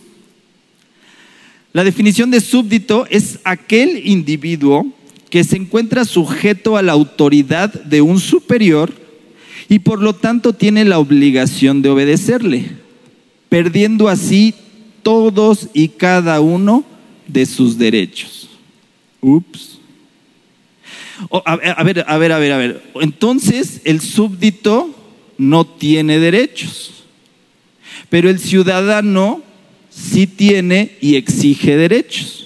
La 1.73 1.85
definición 1.85 2.31
de 2.31 2.41
súbdito 2.41 3.07
es 3.09 3.38
aquel 3.45 4.02
individuo 4.05 4.87
que 5.31 5.45
se 5.45 5.57
encuentra 5.57 6.05
sujeto 6.05 6.76
a 6.76 6.83
la 6.83 6.93
autoridad 6.93 7.73
de 7.73 8.02
un 8.02 8.21
superior 8.21 8.93
y 9.69 9.79
por 9.79 10.02
lo 10.02 10.14
tanto 10.14 10.52
tiene 10.52 10.85
la 10.85 10.99
obligación 10.99 11.81
de 11.81 11.88
obedecerle, 11.88 12.73
perdiendo 13.49 14.09
así 14.09 14.55
todos 15.02 15.68
y 15.73 15.88
cada 15.88 16.40
uno 16.40 16.85
de 17.26 17.47
sus 17.47 17.78
derechos. 17.78 18.49
Ups. 19.21 19.78
a, 21.44 21.56
ver, 21.56 22.04
a 22.06 22.18
ver, 22.18 22.32
a 22.32 22.38
ver, 22.38 22.52
a 22.52 22.56
ver. 22.56 22.82
Entonces 23.00 23.80
el 23.85 24.00
súbdito 24.00 24.94
no 25.38 25.64
tiene 25.66 26.18
derechos, 26.18 27.04
pero 28.09 28.28
el 28.28 28.38
ciudadano 28.38 29.42
sí 29.90 30.26
tiene 30.26 30.97
y 31.00 31.16
exige 31.16 31.76
derechos. 31.76 32.42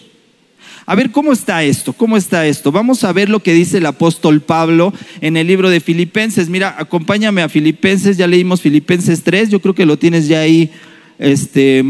A 0.89 0.95
ver, 0.95 1.11
¿cómo 1.11 1.33
está 1.33 1.65
esto? 1.65 1.93
¿Cómo 1.93 2.17
está 2.17 2.47
esto? 2.47 2.71
Vamos 2.71 3.03
a 3.03 3.13
ver 3.13 3.29
lo 3.29 3.41
que 3.41 3.53
dice 3.53 3.79
el 3.79 3.87
apóstol 3.87 4.41
Pablo 4.41 4.95
en 5.21 5.37
el 5.37 5.49
libro 5.49 5.69
de 5.69 5.81
Filipenses. 5.81 6.49
Mira, 6.49 6.77
acompáñame 6.79 7.43
a 7.43 7.49
Filipenses, 7.49 8.17
ya 8.17 8.29
leímos 8.29 8.61
Filipenses 8.61 9.25
3, 9.25 9.51
yo 9.51 9.61
creo 9.61 9.75
que 9.75 9.85
lo 9.85 9.99
tienes 9.99 10.29
ya 10.29 10.41
ahí, 10.41 10.71
este, 11.19 11.85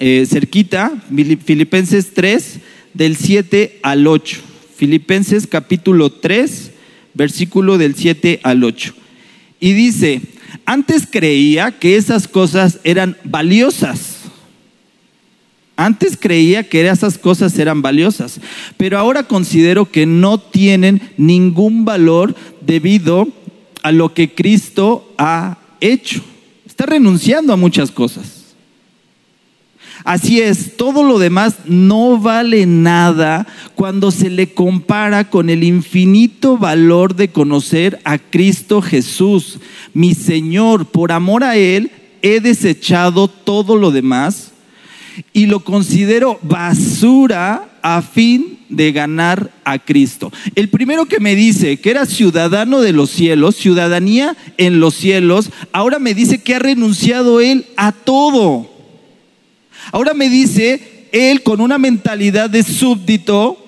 eh, 0.00 0.26
cerquita, 0.26 0.92
Filipenses 1.44 2.12
3, 2.14 2.58
del 2.94 3.16
7 3.16 3.80
al 3.82 4.06
8. 4.06 4.40
Filipenses 4.74 5.46
capítulo 5.46 6.10
3, 6.10 6.72
versículo 7.14 7.78
del 7.78 7.94
7 7.94 8.40
al 8.42 8.64
8. 8.64 8.94
Y 9.60 9.74
dice, 9.74 10.22
antes 10.64 11.06
creía 11.08 11.72
que 11.72 11.96
esas 11.96 12.26
cosas 12.26 12.80
eran 12.82 13.16
valiosas. 13.24 14.16
Antes 15.76 16.16
creía 16.18 16.68
que 16.68 16.86
esas 16.86 17.16
cosas 17.16 17.58
eran 17.58 17.80
valiosas, 17.80 18.40
pero 18.76 18.98
ahora 18.98 19.22
considero 19.22 19.90
que 19.90 20.04
no 20.04 20.38
tienen 20.38 21.00
ningún 21.16 21.84
valor 21.84 22.34
debido 22.60 23.28
a 23.82 23.92
lo 23.92 24.12
que 24.12 24.34
Cristo 24.34 25.10
ha 25.16 25.58
hecho. 25.80 26.22
Está 26.66 26.84
renunciando 26.84 27.52
a 27.52 27.56
muchas 27.56 27.90
cosas. 27.90 28.39
Así 30.04 30.40
es, 30.40 30.76
todo 30.76 31.02
lo 31.02 31.18
demás 31.18 31.56
no 31.66 32.18
vale 32.18 32.66
nada 32.66 33.46
cuando 33.74 34.10
se 34.10 34.30
le 34.30 34.54
compara 34.54 35.28
con 35.28 35.50
el 35.50 35.62
infinito 35.62 36.56
valor 36.56 37.14
de 37.14 37.28
conocer 37.28 38.00
a 38.04 38.18
Cristo 38.18 38.80
Jesús, 38.80 39.58
mi 39.92 40.14
Señor. 40.14 40.86
Por 40.86 41.12
amor 41.12 41.44
a 41.44 41.56
Él 41.56 41.90
he 42.22 42.40
desechado 42.40 43.28
todo 43.28 43.76
lo 43.76 43.90
demás 43.90 44.52
y 45.32 45.46
lo 45.46 45.60
considero 45.60 46.38
basura 46.42 47.68
a 47.82 48.02
fin 48.02 48.60
de 48.68 48.92
ganar 48.92 49.50
a 49.64 49.78
Cristo. 49.78 50.32
El 50.54 50.68
primero 50.68 51.06
que 51.06 51.20
me 51.20 51.34
dice 51.34 51.78
que 51.78 51.90
era 51.90 52.06
ciudadano 52.06 52.80
de 52.80 52.92
los 52.92 53.10
cielos, 53.10 53.56
ciudadanía 53.56 54.36
en 54.58 54.80
los 54.80 54.94
cielos, 54.94 55.50
ahora 55.72 55.98
me 55.98 56.14
dice 56.14 56.42
que 56.42 56.54
ha 56.54 56.58
renunciado 56.58 57.40
él 57.40 57.66
a 57.76 57.92
todo 57.92 58.69
Ahora 59.92 60.14
me 60.14 60.28
dice, 60.28 61.08
él 61.12 61.42
con 61.42 61.60
una 61.60 61.78
mentalidad 61.78 62.50
de 62.50 62.62
súbdito, 62.62 63.66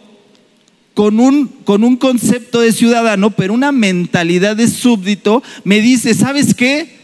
con 0.95 1.21
un, 1.21 1.47
con 1.65 1.85
un 1.85 1.97
concepto 1.97 2.61
de 2.61 2.73
ciudadano, 2.73 3.31
pero 3.31 3.55
una 3.55 3.73
mentalidad 3.73 4.57
de 4.57 4.69
súbdito, 4.69 5.43
me 5.65 5.81
dice, 5.81 6.15
¿sabes 6.15 6.55
qué? 6.55 7.01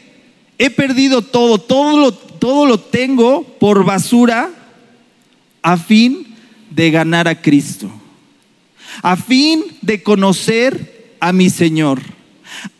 He 0.58 0.70
perdido 0.70 1.22
todo, 1.22 1.58
todo 1.58 1.98
lo, 1.98 2.12
todo 2.12 2.66
lo 2.66 2.78
tengo 2.80 3.44
por 3.58 3.84
basura 3.84 4.50
a 5.62 5.76
fin 5.76 6.26
de 6.70 6.90
ganar 6.90 7.28
a 7.28 7.40
Cristo, 7.40 7.90
a 9.02 9.16
fin 9.16 9.64
de 9.80 10.02
conocer 10.02 11.16
a 11.20 11.32
mi 11.32 11.50
Señor, 11.50 12.00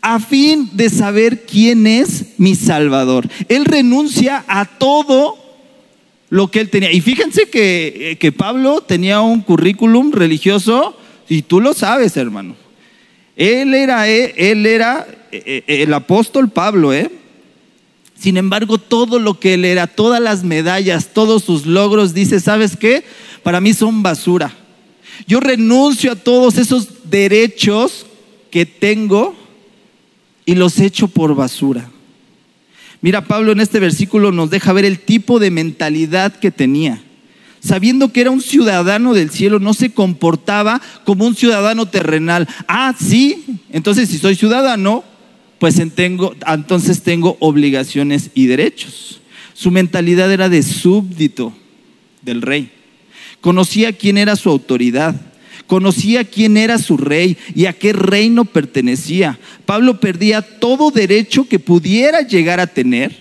a 0.01 0.19
fin 0.19 0.69
de 0.73 0.89
saber 0.89 1.45
quién 1.45 1.87
es 1.87 2.25
mi 2.37 2.55
Salvador. 2.55 3.27
Él 3.47 3.65
renuncia 3.65 4.43
a 4.47 4.65
todo 4.65 5.48
lo 6.29 6.49
que 6.49 6.61
él 6.61 6.69
tenía. 6.69 6.91
Y 6.91 7.01
fíjense 7.01 7.49
que, 7.49 8.17
que 8.19 8.31
Pablo 8.31 8.81
tenía 8.81 9.21
un 9.21 9.41
currículum 9.41 10.11
religioso, 10.11 10.97
y 11.27 11.43
tú 11.43 11.61
lo 11.61 11.73
sabes, 11.73 12.17
hermano. 12.17 12.55
Él 13.35 13.73
era, 13.73 14.07
él 14.07 14.65
era 14.65 15.07
eh, 15.31 15.63
eh, 15.65 15.83
el 15.83 15.93
apóstol 15.93 16.49
Pablo, 16.49 16.93
¿eh? 16.93 17.09
Sin 18.19 18.35
embargo, 18.35 18.77
todo 18.77 19.17
lo 19.17 19.39
que 19.39 19.53
él 19.53 19.63
era, 19.63 19.87
todas 19.87 20.21
las 20.21 20.43
medallas, 20.43 21.13
todos 21.13 21.43
sus 21.43 21.65
logros, 21.65 22.13
dice, 22.13 22.41
¿sabes 22.41 22.75
qué? 22.75 23.05
Para 23.43 23.61
mí 23.61 23.73
son 23.73 24.03
basura. 24.03 24.53
Yo 25.25 25.39
renuncio 25.39 26.11
a 26.11 26.15
todos 26.15 26.57
esos 26.57 27.09
derechos 27.09 28.05
que 28.51 28.65
tengo 28.65 29.35
y 30.45 30.55
los 30.55 30.79
echo 30.79 31.07
por 31.07 31.35
basura. 31.35 31.89
Mira, 33.01 33.25
Pablo 33.25 33.51
en 33.51 33.61
este 33.61 33.79
versículo 33.79 34.31
nos 34.31 34.49
deja 34.49 34.73
ver 34.73 34.85
el 34.85 34.99
tipo 34.99 35.39
de 35.39 35.51
mentalidad 35.51 36.35
que 36.35 36.51
tenía. 36.51 37.01
Sabiendo 37.61 38.11
que 38.11 38.21
era 38.21 38.31
un 38.31 38.41
ciudadano 38.41 39.13
del 39.13 39.29
cielo, 39.29 39.59
no 39.59 39.73
se 39.73 39.91
comportaba 39.91 40.81
como 41.05 41.25
un 41.25 41.35
ciudadano 41.35 41.85
terrenal. 41.85 42.47
Ah, 42.67 42.93
sí, 42.97 43.45
entonces 43.71 44.09
si 44.09 44.17
soy 44.17 44.35
ciudadano, 44.35 45.03
pues 45.59 45.77
entonces 45.79 47.03
tengo 47.03 47.37
obligaciones 47.39 48.31
y 48.33 48.45
derechos. 48.45 49.21
Su 49.53 49.71
mentalidad 49.71 50.31
era 50.31 50.47
de 50.47 50.63
súbdito 50.63 51.53
del 52.21 52.41
rey. 52.41 52.71
Conocía 53.41 53.93
quién 53.93 54.17
era 54.17 54.35
su 54.35 54.49
autoridad 54.49 55.15
conocía 55.69 56.23
quién 56.25 56.57
era 56.57 56.79
su 56.79 56.97
rey 56.97 57.37
y 57.53 57.67
a 57.67 57.73
qué 57.73 57.93
reino 57.93 58.43
pertenecía. 58.43 59.37
Pablo 59.67 59.99
perdía 59.99 60.41
todo 60.41 60.89
derecho 60.89 61.47
que 61.47 61.59
pudiera 61.59 62.23
llegar 62.23 62.59
a 62.59 62.65
tener, 62.65 63.15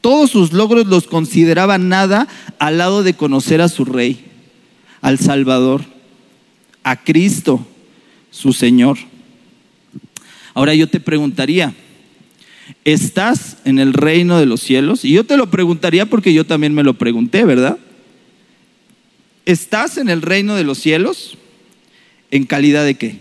todos 0.00 0.30
sus 0.30 0.54
logros 0.54 0.86
los 0.86 1.06
consideraba 1.06 1.76
nada 1.76 2.28
al 2.58 2.78
lado 2.78 3.02
de 3.02 3.12
conocer 3.12 3.60
a 3.60 3.68
su 3.68 3.84
rey, 3.84 4.24
al 5.02 5.18
Salvador, 5.18 5.82
a 6.82 6.96
Cristo, 7.04 7.66
su 8.30 8.54
Señor. 8.54 8.96
Ahora 10.54 10.74
yo 10.74 10.88
te 10.88 10.98
preguntaría, 10.98 11.74
¿estás 12.86 13.58
en 13.66 13.78
el 13.78 13.92
reino 13.92 14.38
de 14.38 14.46
los 14.46 14.62
cielos? 14.62 15.04
Y 15.04 15.12
yo 15.12 15.24
te 15.24 15.36
lo 15.36 15.50
preguntaría 15.50 16.06
porque 16.06 16.32
yo 16.32 16.46
también 16.46 16.72
me 16.72 16.84
lo 16.84 16.94
pregunté, 16.94 17.44
¿verdad? 17.44 17.76
¿Estás 19.44 19.98
en 19.98 20.08
el 20.08 20.22
reino 20.22 20.54
de 20.54 20.64
los 20.64 20.78
cielos? 20.78 21.36
¿En 22.30 22.44
calidad 22.44 22.84
de 22.84 22.94
qué? 22.94 23.18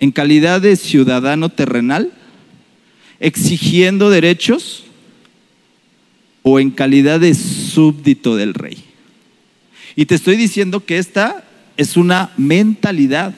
¿En 0.00 0.10
calidad 0.10 0.60
de 0.60 0.76
ciudadano 0.76 1.48
terrenal? 1.48 2.12
¿Exigiendo 3.20 4.10
derechos? 4.10 4.84
¿O 6.42 6.58
en 6.58 6.70
calidad 6.70 7.20
de 7.20 7.34
súbdito 7.34 8.36
del 8.36 8.54
rey? 8.54 8.82
Y 9.94 10.06
te 10.06 10.14
estoy 10.14 10.36
diciendo 10.36 10.84
que 10.84 10.98
esta 10.98 11.44
es 11.76 11.96
una 11.96 12.30
mentalidad 12.36 13.34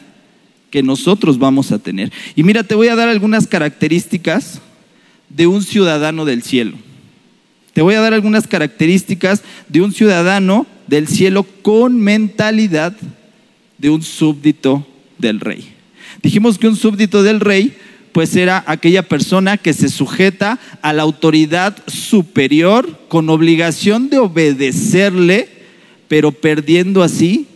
que 0.70 0.82
nosotros 0.82 1.38
vamos 1.38 1.70
a 1.70 1.78
tener. 1.78 2.12
Y 2.34 2.42
mira, 2.42 2.64
te 2.64 2.74
voy 2.74 2.88
a 2.88 2.96
dar 2.96 3.08
algunas 3.08 3.46
características 3.46 4.60
de 5.28 5.46
un 5.46 5.62
ciudadano 5.62 6.24
del 6.24 6.42
cielo. 6.42 6.76
Te 7.74 7.82
voy 7.82 7.94
a 7.94 8.00
dar 8.00 8.14
algunas 8.14 8.46
características 8.46 9.42
de 9.68 9.82
un 9.82 9.92
ciudadano 9.92 10.66
del 10.86 11.08
cielo 11.08 11.44
con 11.62 12.00
mentalidad 12.00 12.96
de 13.84 13.90
un 13.90 14.02
súbdito 14.02 14.86
del 15.18 15.40
rey. 15.40 15.62
Dijimos 16.22 16.56
que 16.56 16.68
un 16.68 16.74
súbdito 16.74 17.22
del 17.22 17.38
rey 17.38 17.76
pues 18.12 18.34
era 18.34 18.64
aquella 18.66 19.02
persona 19.02 19.58
que 19.58 19.74
se 19.74 19.90
sujeta 19.90 20.58
a 20.80 20.94
la 20.94 21.02
autoridad 21.02 21.76
superior 21.86 22.98
con 23.08 23.28
obligación 23.28 24.08
de 24.08 24.20
obedecerle, 24.20 25.50
pero 26.08 26.32
perdiendo 26.32 27.02
así 27.02 27.46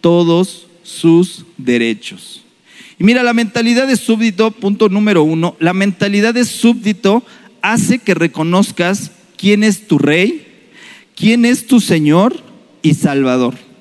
todos 0.00 0.68
sus 0.84 1.46
derechos. 1.58 2.44
Y 2.96 3.02
mira, 3.02 3.24
la 3.24 3.32
mentalidad 3.32 3.88
de 3.88 3.96
súbdito, 3.96 4.52
punto 4.52 4.88
número 4.88 5.24
uno, 5.24 5.56
la 5.58 5.72
mentalidad 5.72 6.32
de 6.32 6.44
súbdito 6.44 7.24
hace 7.60 7.98
que 7.98 8.14
reconozcas 8.14 9.10
quién 9.36 9.64
es 9.64 9.88
tu 9.88 9.98
rey, 9.98 10.46
quién 11.16 11.44
es 11.44 11.66
tu 11.66 11.80
Señor 11.80 12.40
y 12.82 12.94
Salvador. 12.94 13.71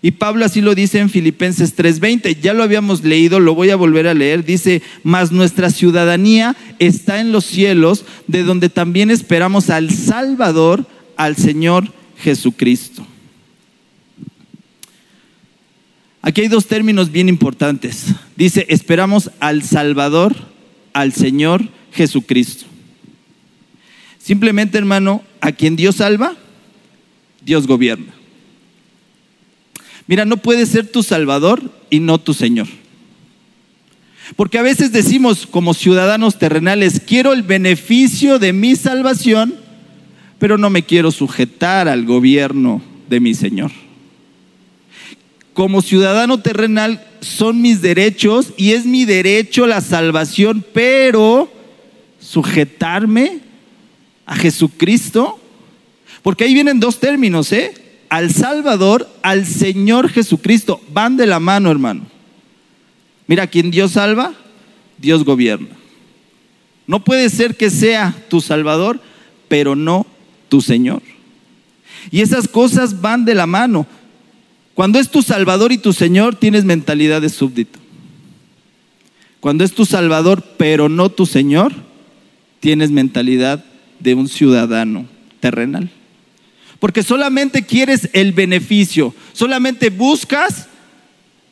Y 0.00 0.12
Pablo 0.12 0.44
así 0.44 0.60
lo 0.60 0.74
dice 0.74 1.00
en 1.00 1.10
Filipenses 1.10 1.74
3:20, 1.74 2.40
ya 2.40 2.54
lo 2.54 2.62
habíamos 2.62 3.02
leído, 3.02 3.40
lo 3.40 3.54
voy 3.54 3.70
a 3.70 3.76
volver 3.76 4.06
a 4.06 4.14
leer, 4.14 4.44
dice, 4.44 4.80
mas 5.02 5.32
nuestra 5.32 5.70
ciudadanía 5.70 6.56
está 6.78 7.20
en 7.20 7.32
los 7.32 7.44
cielos, 7.44 8.04
de 8.28 8.44
donde 8.44 8.68
también 8.68 9.10
esperamos 9.10 9.70
al 9.70 9.90
Salvador, 9.90 10.86
al 11.16 11.36
Señor 11.36 11.92
Jesucristo. 12.18 13.04
Aquí 16.22 16.42
hay 16.42 16.48
dos 16.48 16.66
términos 16.66 17.10
bien 17.10 17.28
importantes. 17.28 18.06
Dice, 18.36 18.66
esperamos 18.68 19.30
al 19.40 19.62
Salvador, 19.62 20.36
al 20.92 21.12
Señor 21.12 21.68
Jesucristo. 21.92 22.66
Simplemente, 24.18 24.78
hermano, 24.78 25.22
a 25.40 25.52
quien 25.52 25.74
Dios 25.74 25.96
salva, 25.96 26.36
Dios 27.40 27.66
gobierna. 27.66 28.17
Mira, 30.08 30.24
no 30.24 30.38
puede 30.38 30.66
ser 30.66 30.88
tu 30.88 31.04
Salvador 31.04 31.70
y 31.90 32.00
no 32.00 32.18
tu 32.18 32.34
Señor. 32.34 32.66
Porque 34.34 34.58
a 34.58 34.62
veces 34.62 34.90
decimos 34.90 35.46
como 35.46 35.72
ciudadanos 35.72 36.38
terrenales, 36.38 37.00
quiero 37.06 37.32
el 37.32 37.44
beneficio 37.44 38.40
de 38.40 38.52
mi 38.52 38.74
salvación, 38.74 39.54
pero 40.40 40.58
no 40.58 40.68
me 40.68 40.82
quiero 40.82 41.12
sujetar 41.12 41.88
al 41.88 42.04
gobierno 42.04 42.82
de 43.08 43.20
mi 43.20 43.34
Señor 43.34 43.70
como 45.58 45.82
ciudadano 45.82 46.38
terrenal 46.38 47.04
son 47.20 47.60
mis 47.60 47.82
derechos 47.82 48.52
y 48.56 48.74
es 48.74 48.86
mi 48.86 49.04
derecho 49.04 49.66
la 49.66 49.80
salvación, 49.80 50.64
pero 50.72 51.52
sujetarme 52.20 53.40
a 54.24 54.36
Jesucristo, 54.36 55.40
porque 56.22 56.44
ahí 56.44 56.54
vienen 56.54 56.78
dos 56.78 57.00
términos, 57.00 57.50
¿eh? 57.50 57.74
Al 58.08 58.32
Salvador, 58.32 59.08
al 59.22 59.46
Señor 59.46 60.08
Jesucristo, 60.08 60.80
van 60.92 61.16
de 61.16 61.26
la 61.26 61.40
mano, 61.40 61.70
hermano. 61.70 62.06
Mira, 63.26 63.46
quien 63.46 63.70
Dios 63.70 63.92
salva, 63.92 64.32
Dios 64.96 65.24
gobierna. 65.24 65.68
No 66.86 67.04
puede 67.04 67.28
ser 67.28 67.56
que 67.56 67.68
sea 67.68 68.14
tu 68.28 68.40
Salvador, 68.40 69.00
pero 69.48 69.76
no 69.76 70.06
tu 70.48 70.62
Señor. 70.62 71.02
Y 72.10 72.22
esas 72.22 72.48
cosas 72.48 73.00
van 73.00 73.24
de 73.24 73.34
la 73.34 73.46
mano. 73.46 73.86
Cuando 74.74 74.98
es 74.98 75.10
tu 75.10 75.22
Salvador 75.22 75.72
y 75.72 75.78
tu 75.78 75.92
Señor, 75.92 76.36
tienes 76.36 76.64
mentalidad 76.64 77.20
de 77.20 77.28
súbdito. 77.28 77.78
Cuando 79.40 79.64
es 79.64 79.72
tu 79.72 79.84
Salvador, 79.84 80.42
pero 80.56 80.88
no 80.88 81.10
tu 81.10 81.26
Señor, 81.26 81.72
tienes 82.60 82.90
mentalidad 82.90 83.64
de 84.00 84.14
un 84.14 84.28
ciudadano 84.28 85.06
terrenal. 85.40 85.90
Porque 86.80 87.02
solamente 87.02 87.64
quieres 87.64 88.08
el 88.12 88.32
beneficio, 88.32 89.14
solamente 89.32 89.90
buscas 89.90 90.68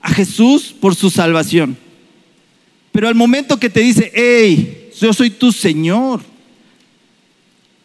a 0.00 0.10
Jesús 0.10 0.74
por 0.78 0.94
su 0.94 1.10
salvación. 1.10 1.76
Pero 2.92 3.08
al 3.08 3.14
momento 3.14 3.58
que 3.58 3.70
te 3.70 3.80
dice, 3.80 4.12
hey, 4.14 4.90
yo 5.00 5.12
soy 5.12 5.30
tu 5.30 5.52
Señor, 5.52 6.20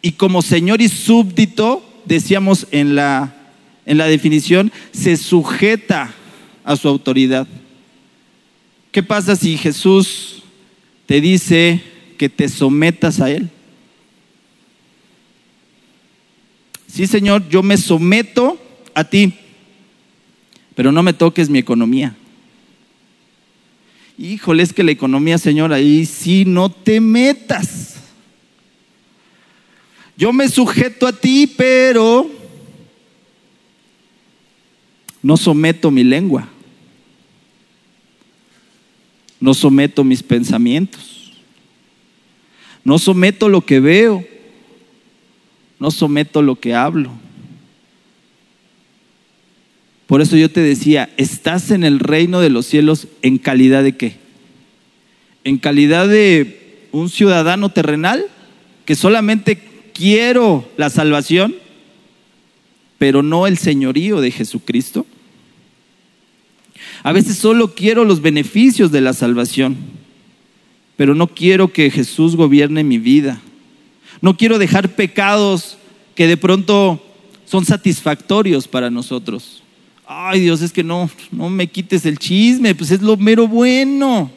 y 0.00 0.12
como 0.12 0.42
Señor 0.42 0.80
y 0.80 0.88
súbdito, 0.88 2.02
decíamos 2.06 2.66
en 2.70 2.94
la 2.94 3.36
en 3.86 3.98
la 3.98 4.06
definición, 4.06 4.72
se 4.92 5.16
sujeta 5.16 6.14
a 6.64 6.76
su 6.76 6.88
autoridad. 6.88 7.46
¿Qué 8.90 9.02
pasa 9.02 9.36
si 9.36 9.56
Jesús 9.56 10.42
te 11.06 11.20
dice 11.20 11.82
que 12.18 12.28
te 12.28 12.48
sometas 12.48 13.20
a 13.20 13.30
Él? 13.30 13.50
Sí, 16.92 17.06
Señor, 17.06 17.48
yo 17.48 17.62
me 17.62 17.78
someto 17.78 18.60
a 18.92 19.02
ti, 19.02 19.32
pero 20.74 20.92
no 20.92 21.02
me 21.02 21.14
toques 21.14 21.48
mi 21.48 21.58
economía. 21.58 22.14
Híjole, 24.18 24.62
es 24.62 24.74
que 24.74 24.82
la 24.82 24.90
economía, 24.90 25.38
Señor, 25.38 25.72
ahí 25.72 26.04
sí 26.04 26.44
no 26.44 26.70
te 26.70 27.00
metas. 27.00 27.94
Yo 30.18 30.34
me 30.34 30.46
sujeto 30.50 31.06
a 31.06 31.14
ti, 31.14 31.46
pero 31.56 32.30
no 35.22 35.38
someto 35.38 35.90
mi 35.90 36.04
lengua. 36.04 36.46
No 39.40 39.54
someto 39.54 40.04
mis 40.04 40.22
pensamientos. 40.22 41.32
No 42.84 42.98
someto 42.98 43.48
lo 43.48 43.62
que 43.62 43.80
veo. 43.80 44.31
No 45.82 45.90
someto 45.90 46.42
lo 46.42 46.60
que 46.60 46.76
hablo. 46.76 47.10
Por 50.06 50.22
eso 50.22 50.36
yo 50.36 50.48
te 50.48 50.60
decía, 50.60 51.10
estás 51.16 51.72
en 51.72 51.82
el 51.82 51.98
reino 51.98 52.38
de 52.38 52.50
los 52.50 52.66
cielos 52.66 53.08
en 53.20 53.36
calidad 53.36 53.82
de 53.82 53.96
qué? 53.96 54.14
En 55.42 55.58
calidad 55.58 56.06
de 56.06 56.86
un 56.92 57.08
ciudadano 57.08 57.70
terrenal 57.70 58.24
que 58.84 58.94
solamente 58.94 59.60
quiero 59.92 60.70
la 60.76 60.88
salvación, 60.88 61.56
pero 62.98 63.24
no 63.24 63.48
el 63.48 63.58
señorío 63.58 64.20
de 64.20 64.30
Jesucristo. 64.30 65.04
A 67.02 67.10
veces 67.10 67.38
solo 67.38 67.74
quiero 67.74 68.04
los 68.04 68.22
beneficios 68.22 68.92
de 68.92 69.00
la 69.00 69.14
salvación, 69.14 69.76
pero 70.94 71.16
no 71.16 71.26
quiero 71.26 71.72
que 71.72 71.90
Jesús 71.90 72.36
gobierne 72.36 72.84
mi 72.84 72.98
vida. 72.98 73.42
No 74.22 74.36
quiero 74.36 74.58
dejar 74.58 74.94
pecados 74.94 75.76
que 76.14 76.26
de 76.26 76.38
pronto 76.38 77.04
son 77.44 77.66
satisfactorios 77.66 78.66
para 78.66 78.88
nosotros. 78.88 79.62
Ay 80.06 80.40
Dios, 80.40 80.62
es 80.62 80.72
que 80.72 80.82
no, 80.82 81.10
no 81.30 81.50
me 81.50 81.66
quites 81.66 82.06
el 82.06 82.18
chisme, 82.18 82.74
pues 82.74 82.90
es 82.90 83.02
lo 83.02 83.18
mero 83.18 83.46
bueno. 83.46 84.30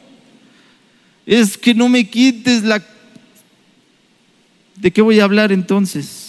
Es 1.24 1.56
que 1.56 1.72
no 1.72 1.88
me 1.88 2.06
quites 2.06 2.62
la... 2.62 2.84
¿De 4.76 4.90
qué 4.90 5.00
voy 5.00 5.20
a 5.20 5.24
hablar 5.24 5.52
entonces? 5.52 6.26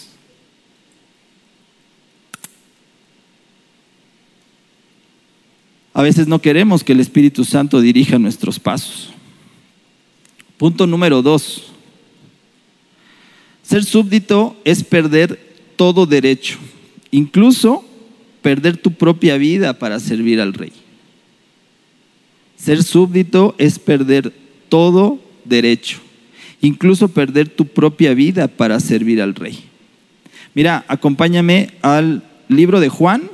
a 5.98 6.04
veces 6.04 6.28
no 6.28 6.40
queremos 6.40 6.84
que 6.84 6.94
el 6.94 7.00
Espíritu 7.00 7.44
Santo 7.44 7.82
dirija 7.82 8.20
nuestros 8.20 8.60
pasos. 8.60 9.10
Punto 10.56 10.86
número 10.86 11.24
dos. 11.24 11.72
Ser 13.68 13.84
súbdito 13.84 14.56
es 14.64 14.82
perder 14.82 15.38
todo 15.76 16.06
derecho, 16.06 16.58
incluso 17.12 17.84
perder 18.42 18.78
tu 18.78 18.92
propia 18.92 19.36
vida 19.36 19.78
para 19.78 20.00
servir 20.00 20.40
al 20.40 20.54
rey. 20.54 20.72
Ser 22.56 22.82
súbdito 22.82 23.56
es 23.58 23.78
perder 23.78 24.32
todo 24.70 25.20
derecho, 25.44 25.98
incluso 26.62 27.10
perder 27.10 27.50
tu 27.50 27.66
propia 27.66 28.14
vida 28.14 28.48
para 28.48 28.80
servir 28.80 29.22
al 29.22 29.36
rey. 29.36 29.60
Mira, 30.54 30.86
acompáñame 30.88 31.72
al 31.82 32.24
libro 32.48 32.80
de 32.80 32.88
Juan, 32.88 33.30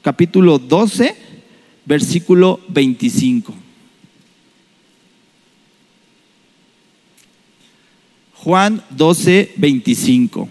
capítulo 0.00 0.58
12, 0.58 1.14
versículo 1.84 2.60
25. 2.68 3.59
Juan 8.42 8.80
12, 8.96 9.52
25. 9.56 10.48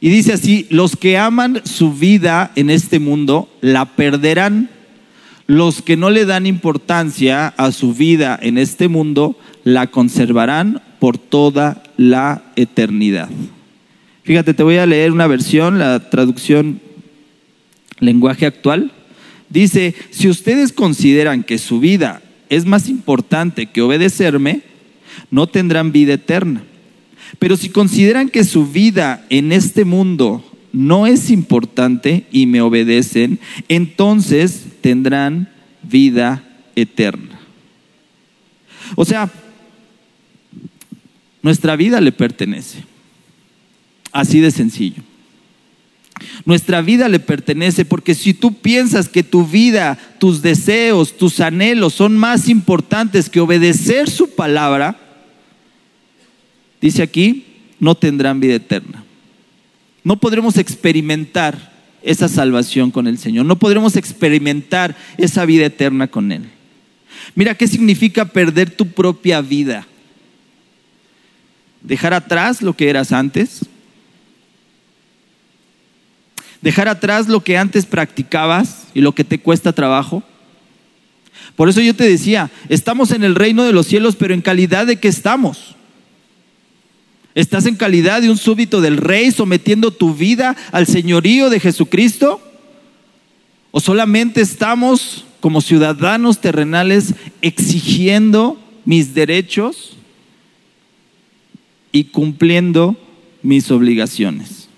Y 0.00 0.10
dice 0.10 0.34
así, 0.34 0.66
los 0.70 0.94
que 0.94 1.18
aman 1.18 1.60
su 1.64 1.92
vida 1.92 2.52
en 2.54 2.70
este 2.70 3.00
mundo 3.00 3.48
la 3.60 3.96
perderán. 3.96 4.70
Los 5.48 5.82
que 5.82 5.96
no 5.96 6.10
le 6.10 6.24
dan 6.24 6.46
importancia 6.46 7.48
a 7.48 7.72
su 7.72 7.94
vida 7.94 8.38
en 8.40 8.58
este 8.58 8.86
mundo 8.86 9.36
la 9.64 9.88
conservarán 9.88 10.80
por 11.00 11.18
toda 11.18 11.82
la 11.96 12.44
eternidad. 12.54 13.28
Fíjate, 14.22 14.54
te 14.54 14.62
voy 14.62 14.76
a 14.76 14.86
leer 14.86 15.10
una 15.10 15.26
versión, 15.26 15.80
la 15.80 16.10
traducción 16.10 16.80
lenguaje 17.98 18.46
actual. 18.46 18.92
Dice, 19.48 19.96
si 20.10 20.28
ustedes 20.28 20.72
consideran 20.72 21.42
que 21.42 21.58
su 21.58 21.80
vida 21.80 22.22
es 22.50 22.66
más 22.66 22.88
importante 22.88 23.66
que 23.66 23.82
obedecerme, 23.82 24.67
no 25.30 25.46
tendrán 25.46 25.92
vida 25.92 26.14
eterna. 26.14 26.62
Pero 27.38 27.56
si 27.56 27.68
consideran 27.68 28.28
que 28.28 28.44
su 28.44 28.66
vida 28.66 29.24
en 29.30 29.52
este 29.52 29.84
mundo 29.84 30.44
no 30.72 31.06
es 31.06 31.30
importante 31.30 32.26
y 32.30 32.46
me 32.46 32.60
obedecen, 32.60 33.38
entonces 33.68 34.64
tendrán 34.80 35.48
vida 35.82 36.44
eterna. 36.76 37.40
O 38.94 39.04
sea, 39.04 39.30
nuestra 41.42 41.76
vida 41.76 42.00
le 42.00 42.12
pertenece. 42.12 42.84
Así 44.12 44.40
de 44.40 44.50
sencillo. 44.50 45.02
Nuestra 46.44 46.80
vida 46.80 47.08
le 47.08 47.20
pertenece 47.20 47.84
porque 47.84 48.14
si 48.14 48.34
tú 48.34 48.54
piensas 48.54 49.08
que 49.08 49.22
tu 49.22 49.46
vida, 49.46 49.98
tus 50.18 50.42
deseos, 50.42 51.16
tus 51.16 51.40
anhelos 51.40 51.94
son 51.94 52.16
más 52.16 52.48
importantes 52.48 53.28
que 53.28 53.40
obedecer 53.40 54.10
su 54.10 54.30
palabra, 54.30 54.98
dice 56.80 57.02
aquí, 57.02 57.44
no 57.80 57.94
tendrán 57.94 58.40
vida 58.40 58.54
eterna. 58.54 59.04
No 60.04 60.16
podremos 60.16 60.56
experimentar 60.56 61.72
esa 62.02 62.28
salvación 62.28 62.90
con 62.90 63.06
el 63.06 63.18
Señor, 63.18 63.44
no 63.46 63.58
podremos 63.58 63.96
experimentar 63.96 64.96
esa 65.16 65.44
vida 65.44 65.66
eterna 65.66 66.06
con 66.08 66.32
Él. 66.32 66.44
Mira 67.34 67.54
qué 67.54 67.66
significa 67.66 68.24
perder 68.24 68.70
tu 68.70 68.86
propia 68.86 69.40
vida. 69.40 69.86
Dejar 71.82 72.14
atrás 72.14 72.62
lo 72.62 72.74
que 72.74 72.88
eras 72.88 73.12
antes, 73.12 73.66
dejar 76.60 76.88
atrás 76.88 77.28
lo 77.28 77.42
que 77.42 77.56
antes 77.56 77.86
practicabas 77.86 78.88
y 78.94 79.00
lo 79.00 79.12
que 79.14 79.24
te 79.24 79.38
cuesta 79.38 79.72
trabajo. 79.72 80.22
Por 81.54 81.68
eso 81.68 81.80
yo 81.80 81.94
te 81.94 82.08
decía, 82.08 82.50
estamos 82.68 83.10
en 83.10 83.24
el 83.24 83.34
reino 83.34 83.64
de 83.64 83.72
los 83.72 83.86
cielos, 83.86 84.16
pero 84.16 84.34
en 84.34 84.42
calidad 84.42 84.86
de 84.86 84.96
qué 84.96 85.08
estamos. 85.08 85.76
¿Estás 87.38 87.66
en 87.66 87.76
calidad 87.76 88.20
de 88.20 88.30
un 88.30 88.36
súbdito 88.36 88.80
del 88.80 88.96
rey 88.96 89.30
sometiendo 89.30 89.92
tu 89.92 90.12
vida 90.12 90.56
al 90.72 90.88
señorío 90.88 91.50
de 91.50 91.60
Jesucristo? 91.60 92.42
¿O 93.70 93.78
solamente 93.78 94.40
estamos 94.40 95.24
como 95.38 95.60
ciudadanos 95.60 96.40
terrenales 96.40 97.14
exigiendo 97.40 98.60
mis 98.84 99.14
derechos 99.14 99.96
y 101.92 102.06
cumpliendo 102.06 102.96
mis 103.44 103.70
obligaciones? 103.70 104.68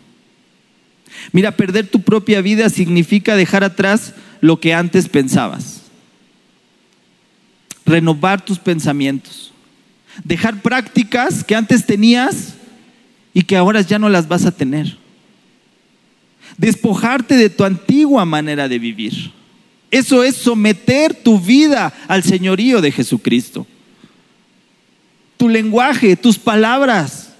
Mira, 1.32 1.56
perder 1.56 1.86
tu 1.86 2.02
propia 2.02 2.42
vida 2.42 2.68
significa 2.68 3.36
dejar 3.36 3.64
atrás 3.64 4.12
lo 4.42 4.60
que 4.60 4.74
antes 4.74 5.08
pensabas. 5.08 5.84
Renovar 7.86 8.44
tus 8.44 8.58
pensamientos. 8.58 9.49
Dejar 10.24 10.60
prácticas 10.62 11.44
que 11.44 11.54
antes 11.54 11.86
tenías 11.86 12.54
y 13.32 13.42
que 13.42 13.56
ahora 13.56 13.80
ya 13.80 13.98
no 13.98 14.08
las 14.08 14.28
vas 14.28 14.44
a 14.46 14.50
tener. 14.50 14.96
Despojarte 16.56 17.36
de 17.36 17.50
tu 17.50 17.64
antigua 17.64 18.24
manera 18.24 18.68
de 18.68 18.78
vivir. 18.78 19.32
Eso 19.90 20.22
es 20.22 20.36
someter 20.36 21.14
tu 21.14 21.40
vida 21.40 21.92
al 22.06 22.22
señorío 22.22 22.80
de 22.80 22.92
Jesucristo. 22.92 23.66
Tu 25.36 25.48
lenguaje, 25.48 26.16
tus 26.16 26.38
palabras, 26.38 27.30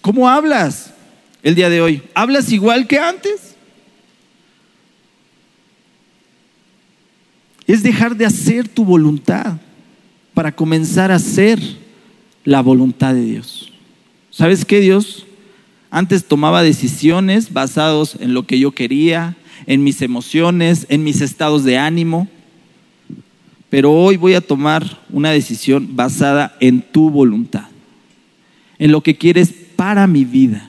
¿Cómo 0.00 0.28
hablas 0.28 0.92
el 1.42 1.54
día 1.54 1.68
de 1.68 1.80
hoy? 1.80 2.02
¿Hablas 2.14 2.50
igual 2.52 2.86
que 2.86 2.98
antes? 2.98 3.49
Es 7.70 7.84
dejar 7.84 8.16
de 8.16 8.26
hacer 8.26 8.66
tu 8.66 8.84
voluntad 8.84 9.60
para 10.34 10.50
comenzar 10.50 11.12
a 11.12 11.14
hacer 11.14 11.60
la 12.44 12.62
voluntad 12.62 13.14
de 13.14 13.24
Dios. 13.24 13.72
¿Sabes 14.30 14.64
qué 14.64 14.80
Dios? 14.80 15.24
Antes 15.88 16.24
tomaba 16.24 16.64
decisiones 16.64 17.52
basados 17.52 18.16
en 18.18 18.34
lo 18.34 18.44
que 18.44 18.58
yo 18.58 18.72
quería, 18.72 19.36
en 19.68 19.84
mis 19.84 20.02
emociones, 20.02 20.84
en 20.88 21.04
mis 21.04 21.20
estados 21.20 21.62
de 21.62 21.78
ánimo. 21.78 22.26
Pero 23.68 23.92
hoy 23.92 24.16
voy 24.16 24.34
a 24.34 24.40
tomar 24.40 24.98
una 25.08 25.30
decisión 25.30 25.94
basada 25.94 26.56
en 26.58 26.82
tu 26.82 27.08
voluntad, 27.08 27.68
en 28.80 28.90
lo 28.90 29.00
que 29.00 29.16
quieres 29.16 29.54
para 29.76 30.08
mi 30.08 30.24
vida, 30.24 30.68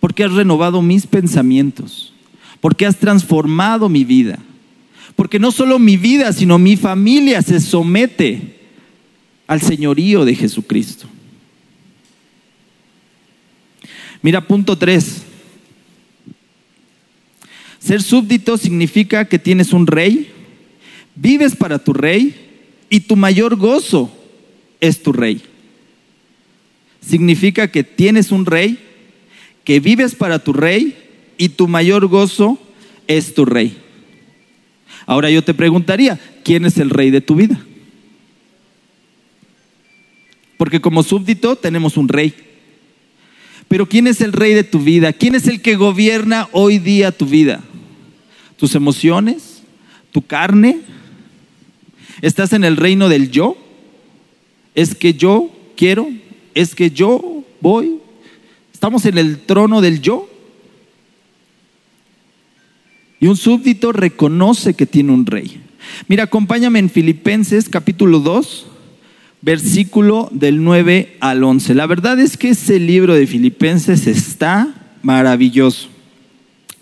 porque 0.00 0.24
has 0.24 0.32
renovado 0.32 0.82
mis 0.82 1.06
pensamientos, 1.06 2.12
porque 2.60 2.86
has 2.86 2.96
transformado 2.96 3.88
mi 3.88 4.02
vida, 4.02 4.40
porque 5.16 5.38
no 5.38 5.50
solo 5.50 5.78
mi 5.78 5.96
vida, 5.96 6.32
sino 6.32 6.58
mi 6.58 6.76
familia 6.76 7.42
se 7.42 7.60
somete 7.60 8.56
al 9.46 9.60
señorío 9.60 10.24
de 10.24 10.34
Jesucristo. 10.34 11.08
Mira, 14.22 14.46
punto 14.46 14.76
3. 14.76 15.22
Ser 17.80 18.02
súbdito 18.02 18.58
significa 18.58 19.24
que 19.24 19.38
tienes 19.38 19.72
un 19.72 19.86
rey, 19.86 20.30
vives 21.14 21.56
para 21.56 21.78
tu 21.78 21.92
rey 21.92 22.34
y 22.90 23.00
tu 23.00 23.16
mayor 23.16 23.56
gozo 23.56 24.12
es 24.80 25.02
tu 25.02 25.12
rey 25.12 25.42
significa 27.06 27.70
que 27.70 27.84
tienes 27.84 28.32
un 28.32 28.46
rey, 28.46 28.78
que 29.64 29.80
vives 29.80 30.14
para 30.14 30.38
tu 30.38 30.52
rey 30.52 30.96
y 31.38 31.50
tu 31.50 31.68
mayor 31.68 32.06
gozo 32.08 32.58
es 33.06 33.34
tu 33.34 33.44
rey. 33.44 33.76
Ahora 35.06 35.30
yo 35.30 35.42
te 35.42 35.54
preguntaría, 35.54 36.20
¿quién 36.44 36.66
es 36.66 36.78
el 36.78 36.90
rey 36.90 37.10
de 37.10 37.20
tu 37.20 37.36
vida? 37.36 37.58
Porque 40.56 40.80
como 40.80 41.02
súbdito 41.02 41.56
tenemos 41.56 41.96
un 41.96 42.08
rey. 42.08 42.34
Pero 43.68 43.88
¿quién 43.88 44.06
es 44.06 44.20
el 44.20 44.32
rey 44.32 44.54
de 44.54 44.64
tu 44.64 44.80
vida? 44.80 45.12
¿Quién 45.12 45.34
es 45.34 45.46
el 45.46 45.62
que 45.62 45.76
gobierna 45.76 46.48
hoy 46.52 46.78
día 46.78 47.12
tu 47.12 47.26
vida? 47.26 47.62
¿Tus 48.56 48.74
emociones? 48.74 49.62
¿Tu 50.12 50.22
carne? 50.22 50.80
¿Estás 52.22 52.52
en 52.52 52.64
el 52.64 52.76
reino 52.76 53.08
del 53.08 53.30
yo? 53.30 53.56
¿Es 54.74 54.94
que 54.94 55.14
yo 55.14 55.50
quiero? 55.76 56.08
es 56.56 56.74
que 56.74 56.90
yo 56.90 57.44
voy, 57.60 57.98
estamos 58.72 59.04
en 59.04 59.18
el 59.18 59.40
trono 59.40 59.82
del 59.82 60.00
yo. 60.00 60.26
Y 63.18 63.26
un 63.28 63.36
súbdito 63.36 63.92
reconoce 63.92 64.74
que 64.74 64.86
tiene 64.86 65.12
un 65.12 65.24
rey. 65.24 65.60
Mira, 66.08 66.24
acompáñame 66.24 66.78
en 66.78 66.90
Filipenses 66.90 67.68
capítulo 67.68 68.20
2, 68.20 68.66
versículo 69.40 70.28
del 70.32 70.62
9 70.62 71.16
al 71.20 71.42
11. 71.42 71.74
La 71.74 71.86
verdad 71.86 72.20
es 72.20 72.36
que 72.36 72.50
ese 72.50 72.78
libro 72.78 73.14
de 73.14 73.26
Filipenses 73.26 74.06
está 74.06 74.74
maravilloso, 75.02 75.88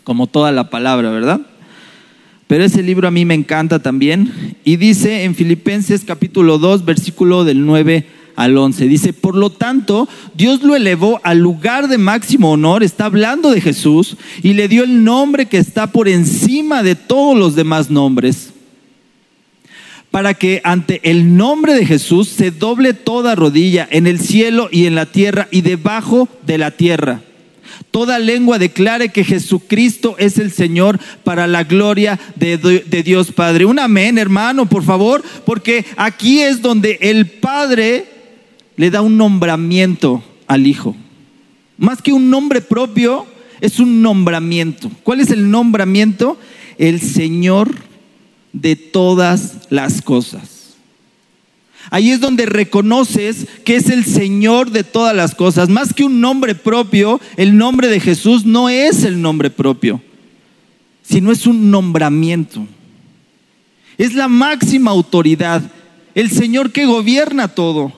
como 0.02 0.26
toda 0.26 0.50
la 0.50 0.70
palabra, 0.70 1.10
¿verdad? 1.10 1.40
Pero 2.46 2.64
ese 2.64 2.82
libro 2.82 3.06
a 3.06 3.12
mí 3.12 3.24
me 3.24 3.34
encanta 3.34 3.80
también. 3.80 4.56
Y 4.64 4.76
dice 4.76 5.24
en 5.24 5.34
Filipenses 5.34 6.04
capítulo 6.04 6.58
2, 6.58 6.84
versículo 6.84 7.44
del 7.44 7.64
9 7.64 8.06
al 8.36 8.56
11. 8.56 8.88
Dice, 8.88 9.12
por 9.12 9.36
lo 9.36 9.50
tanto, 9.50 10.08
Dios 10.34 10.62
lo 10.62 10.76
elevó 10.76 11.20
al 11.24 11.38
lugar 11.38 11.88
de 11.88 11.98
máximo 11.98 12.52
honor, 12.52 12.82
está 12.82 13.06
hablando 13.06 13.50
de 13.50 13.60
Jesús, 13.60 14.16
y 14.42 14.54
le 14.54 14.68
dio 14.68 14.84
el 14.84 15.04
nombre 15.04 15.46
que 15.46 15.58
está 15.58 15.88
por 15.92 16.08
encima 16.08 16.82
de 16.82 16.94
todos 16.94 17.36
los 17.36 17.54
demás 17.54 17.90
nombres, 17.90 18.50
para 20.10 20.34
que 20.34 20.60
ante 20.64 21.00
el 21.02 21.36
nombre 21.36 21.74
de 21.74 21.86
Jesús 21.86 22.28
se 22.28 22.50
doble 22.50 22.94
toda 22.94 23.34
rodilla 23.34 23.88
en 23.90 24.06
el 24.06 24.20
cielo 24.20 24.68
y 24.70 24.86
en 24.86 24.94
la 24.94 25.06
tierra 25.06 25.48
y 25.50 25.62
debajo 25.62 26.28
de 26.46 26.58
la 26.58 26.70
tierra 26.70 27.22
Toda 27.90 28.18
lengua 28.18 28.58
declare 28.58 29.10
que 29.10 29.24
Jesucristo 29.24 30.16
es 30.18 30.38
el 30.38 30.50
Señor 30.50 30.98
para 31.22 31.46
la 31.46 31.64
gloria 31.64 32.18
de, 32.36 32.58
de, 32.58 33.02
Dios 33.02 33.32
Padre. 33.32 33.66
Un 33.66 33.78
amén, 33.78 34.18
hermano, 34.18 34.66
por 34.66 34.82
favor, 34.82 35.22
porque 35.46 35.84
aquí 35.96 36.40
es 36.40 36.60
donde 36.60 36.98
el 37.00 37.26
Padre 37.26 38.06
le 38.76 38.90
da 38.90 39.02
un 39.02 39.16
nombramiento 39.16 40.22
al 40.46 40.66
Hijo. 40.66 40.96
Más 41.78 42.02
que 42.02 42.12
un 42.12 42.30
nombre 42.30 42.60
propio, 42.60 43.26
es 43.60 43.80
un 43.80 44.02
nombramiento. 44.02 44.90
¿Cuál 45.02 45.20
es 45.20 45.30
el 45.30 45.50
nombramiento? 45.50 46.38
El 46.78 47.00
Señor 47.00 47.74
de 48.52 48.76
todas 48.76 49.58
las 49.70 50.02
cosas. 50.02 50.54
Ahí 51.90 52.10
es 52.10 52.20
donde 52.20 52.46
reconoces 52.46 53.46
que 53.64 53.76
es 53.76 53.90
el 53.90 54.04
Señor 54.04 54.70
de 54.70 54.84
todas 54.84 55.14
las 55.14 55.34
cosas. 55.34 55.68
Más 55.68 55.92
que 55.92 56.04
un 56.04 56.20
nombre 56.20 56.54
propio, 56.54 57.20
el 57.36 57.56
nombre 57.56 57.88
de 57.88 58.00
Jesús 58.00 58.44
no 58.44 58.68
es 58.68 59.04
el 59.04 59.20
nombre 59.20 59.50
propio, 59.50 60.00
sino 61.02 61.30
es 61.30 61.46
un 61.46 61.70
nombramiento. 61.70 62.66
Es 63.98 64.14
la 64.14 64.28
máxima 64.28 64.90
autoridad, 64.90 65.62
el 66.14 66.30
Señor 66.30 66.72
que 66.72 66.86
gobierna 66.86 67.48
todo, 67.48 67.92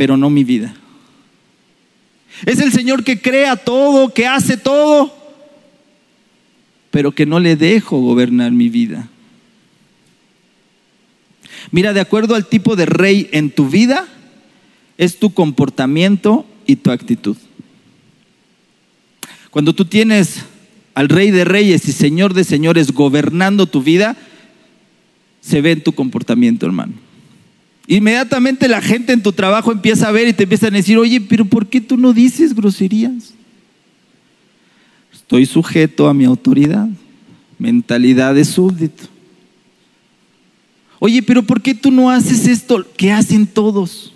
pero 0.00 0.16
no 0.16 0.30
mi 0.30 0.44
vida. 0.44 0.74
Es 2.46 2.58
el 2.58 2.72
Señor 2.72 3.04
que 3.04 3.20
crea 3.20 3.54
todo, 3.54 4.14
que 4.14 4.26
hace 4.26 4.56
todo, 4.56 5.14
pero 6.90 7.12
que 7.12 7.26
no 7.26 7.38
le 7.38 7.54
dejo 7.54 8.00
gobernar 8.00 8.50
mi 8.50 8.70
vida. 8.70 9.10
Mira, 11.70 11.92
de 11.92 12.00
acuerdo 12.00 12.34
al 12.34 12.46
tipo 12.46 12.76
de 12.76 12.86
rey 12.86 13.28
en 13.32 13.50
tu 13.50 13.68
vida, 13.68 14.08
es 14.96 15.18
tu 15.18 15.34
comportamiento 15.34 16.46
y 16.64 16.76
tu 16.76 16.92
actitud. 16.92 17.36
Cuando 19.50 19.74
tú 19.74 19.84
tienes 19.84 20.46
al 20.94 21.10
rey 21.10 21.30
de 21.30 21.44
reyes 21.44 21.86
y 21.86 21.92
señor 21.92 22.32
de 22.32 22.44
señores 22.44 22.92
gobernando 22.92 23.66
tu 23.66 23.82
vida, 23.82 24.16
se 25.42 25.60
ve 25.60 25.72
en 25.72 25.82
tu 25.82 25.92
comportamiento, 25.92 26.64
hermano. 26.64 27.09
Inmediatamente 27.90 28.68
la 28.68 28.80
gente 28.80 29.12
en 29.12 29.20
tu 29.20 29.32
trabajo 29.32 29.72
empieza 29.72 30.06
a 30.06 30.12
ver 30.12 30.28
y 30.28 30.32
te 30.32 30.44
empiezan 30.44 30.72
a 30.72 30.76
decir, 30.76 30.96
oye, 30.96 31.20
pero 31.20 31.44
¿por 31.44 31.66
qué 31.66 31.80
tú 31.80 31.96
no 31.96 32.12
dices 32.12 32.54
groserías? 32.54 33.34
Estoy 35.12 35.44
sujeto 35.44 36.06
a 36.06 36.14
mi 36.14 36.24
autoridad, 36.24 36.86
mentalidad 37.58 38.36
de 38.36 38.44
súbdito. 38.44 39.08
Oye, 41.00 41.20
pero 41.20 41.42
¿por 41.42 41.60
qué 41.60 41.74
tú 41.74 41.90
no 41.90 42.10
haces 42.10 42.46
esto 42.46 42.86
que 42.96 43.10
hacen 43.10 43.44
todos? 43.44 44.12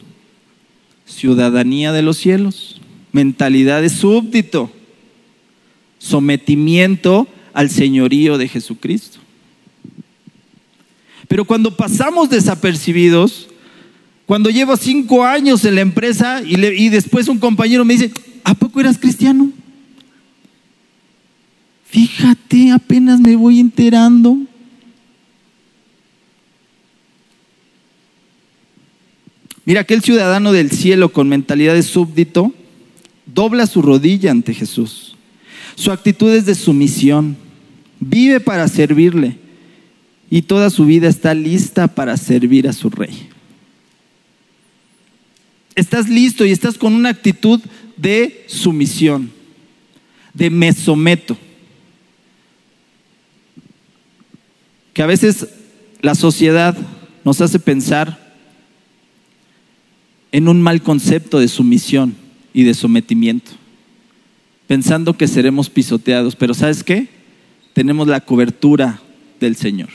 Ciudadanía 1.05 1.91
de 1.91 2.03
los 2.03 2.17
cielos, 2.17 2.81
mentalidad 3.11 3.83
de 3.83 3.89
súbdito, 3.89 4.71
sometimiento 5.99 7.27
al 7.53 7.71
señorío 7.71 8.39
de 8.39 8.47
Jesucristo. 8.47 9.19
Pero 11.27 11.45
cuando 11.45 11.77
pasamos 11.77 12.31
desapercibidos, 12.31 13.49
cuando 14.27 14.51
llevo 14.51 14.77
cinco 14.77 15.25
años 15.25 15.65
en 15.65 15.75
la 15.75 15.81
empresa 15.83 16.43
y, 16.43 16.55
y 16.65 16.89
después 16.89 17.29
un 17.29 17.39
compañero 17.39 17.85
me 17.85 17.95
dice, 17.95 18.13
¿a 18.43 18.55
poco 18.55 18.81
eras 18.81 18.99
cristiano? 18.99 19.51
Fíjate, 21.85 22.73
apenas 22.73 23.21
me 23.21 23.37
voy 23.37 23.61
enterando. 23.61 24.39
Mira, 29.65 29.83
aquel 29.83 30.03
ciudadano 30.03 30.53
del 30.53 30.71
cielo 30.71 31.13
con 31.13 31.29
mentalidad 31.29 31.75
de 31.75 31.83
súbdito 31.83 32.53
dobla 33.27 33.67
su 33.67 33.81
rodilla 33.81 34.31
ante 34.31 34.55
Jesús. 34.55 35.17
Su 35.77 35.93
actitud 35.93 36.33
es 36.33 36.47
de 36.47 36.55
sumisión. 36.55 37.37
Vive 38.01 38.41
para 38.41 38.69
servirle 38.69 39.39
y 40.31 40.43
toda 40.43 40.71
su 40.71 40.85
vida 40.85 41.09
está 41.09 41.33
lista 41.35 41.89
para 41.89 42.17
servir 42.17 42.69
a 42.69 42.73
su 42.73 42.91
rey. 42.91 43.29
Estás 45.75 46.09
listo 46.09 46.45
y 46.45 46.53
estás 46.53 46.79
con 46.79 46.95
una 46.95 47.09
actitud 47.09 47.61
de 47.97 48.45
sumisión, 48.47 49.31
de 50.33 50.51
me 50.51 50.73
someto. 50.73 51.37
Que 54.93 55.03
a 55.03 55.07
veces 55.07 55.49
la 56.01 56.15
sociedad 56.15 56.77
nos 57.25 57.41
hace 57.41 57.59
pensar 57.59 58.23
en 60.31 60.49
un 60.49 60.63
mal 60.63 60.83
concepto 60.83 61.39
de 61.39 61.49
sumisión 61.49 62.15
y 62.53 62.63
de 62.63 62.75
sometimiento, 62.75 63.53
pensando 64.67 65.17
que 65.17 65.27
seremos 65.27 65.71
pisoteados. 65.71 66.37
Pero 66.37 66.55
¿sabes 66.55 66.85
qué? 66.85 67.09
Tenemos 67.73 68.07
la 68.07 68.21
cobertura 68.21 69.01
del 69.41 69.57
Señor. 69.57 69.91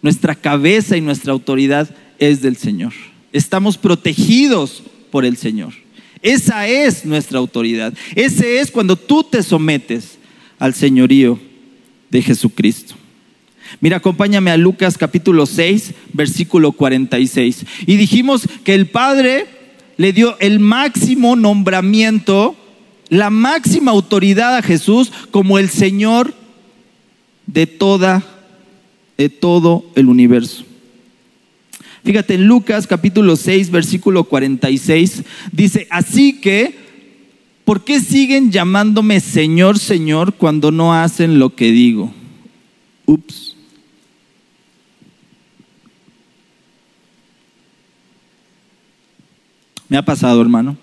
Nuestra 0.00 0.36
cabeza 0.36 0.96
y 0.96 1.00
nuestra 1.00 1.32
autoridad 1.32 1.94
es 2.18 2.42
del 2.42 2.56
Señor. 2.56 2.92
Estamos 3.32 3.78
protegidos 3.78 4.82
por 5.12 5.24
el 5.26 5.36
Señor. 5.36 5.74
Esa 6.22 6.66
es 6.66 7.04
nuestra 7.04 7.38
autoridad. 7.38 7.92
Ese 8.16 8.60
es 8.60 8.70
cuando 8.70 8.96
tú 8.96 9.22
te 9.22 9.42
sometes 9.42 10.18
al 10.58 10.72
señorío 10.72 11.38
de 12.10 12.22
Jesucristo. 12.22 12.94
Mira, 13.80 13.98
acompáñame 13.98 14.50
a 14.50 14.56
Lucas 14.56 14.96
capítulo 14.96 15.44
6, 15.46 15.92
versículo 16.14 16.72
46. 16.72 17.66
Y 17.86 17.96
dijimos 17.96 18.48
que 18.64 18.74
el 18.74 18.86
Padre 18.86 19.46
le 19.98 20.12
dio 20.12 20.36
el 20.40 20.60
máximo 20.60 21.36
nombramiento, 21.36 22.56
la 23.08 23.28
máxima 23.28 23.90
autoridad 23.90 24.56
a 24.56 24.62
Jesús 24.62 25.12
como 25.30 25.58
el 25.58 25.68
Señor 25.68 26.34
de 27.46 27.66
toda 27.66 28.24
de 29.18 29.28
todo 29.28 29.84
el 29.94 30.08
universo. 30.08 30.64
Fíjate, 32.04 32.34
en 32.34 32.46
Lucas 32.46 32.88
capítulo 32.88 33.36
6, 33.36 33.70
versículo 33.70 34.24
46, 34.24 35.22
dice, 35.52 35.86
así 35.88 36.40
que, 36.40 36.76
¿por 37.64 37.84
qué 37.84 38.00
siguen 38.00 38.50
llamándome 38.50 39.20
Señor, 39.20 39.78
Señor 39.78 40.34
cuando 40.34 40.72
no 40.72 40.92
hacen 40.92 41.38
lo 41.38 41.54
que 41.54 41.70
digo? 41.70 42.12
Ups. 43.06 43.56
Me 49.88 49.96
ha 49.96 50.04
pasado, 50.04 50.40
hermano. 50.40 50.76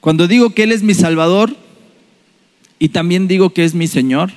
Cuando 0.00 0.28
digo 0.28 0.50
que 0.50 0.64
Él 0.64 0.72
es 0.72 0.82
mi 0.82 0.92
Salvador 0.92 1.56
y 2.78 2.90
también 2.90 3.28
digo 3.28 3.48
que 3.54 3.64
es 3.64 3.74
mi 3.74 3.86
Señor, 3.86 4.32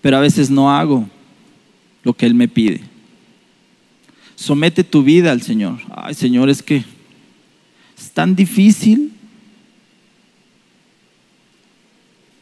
pero 0.00 0.16
a 0.16 0.20
veces 0.20 0.48
no 0.48 0.70
hago 0.74 1.06
lo 2.08 2.14
que 2.14 2.24
Él 2.24 2.34
me 2.34 2.48
pide. 2.48 2.80
Somete 4.34 4.82
tu 4.82 5.02
vida 5.02 5.30
al 5.30 5.42
Señor. 5.42 5.78
Ay, 5.94 6.14
Señor, 6.14 6.48
es 6.48 6.62
que 6.62 6.82
es 7.98 8.10
tan 8.14 8.34
difícil. 8.34 9.12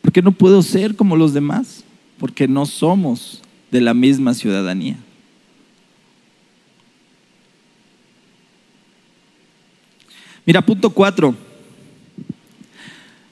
¿Por 0.02 0.12
qué 0.12 0.22
no 0.22 0.30
puedo 0.30 0.62
ser 0.62 0.94
como 0.94 1.16
los 1.16 1.34
demás? 1.34 1.82
Porque 2.16 2.46
no 2.46 2.64
somos 2.64 3.42
de 3.72 3.80
la 3.80 3.92
misma 3.92 4.34
ciudadanía. 4.34 4.98
Mira, 10.44 10.64
punto 10.64 10.90
cuatro. 10.90 11.34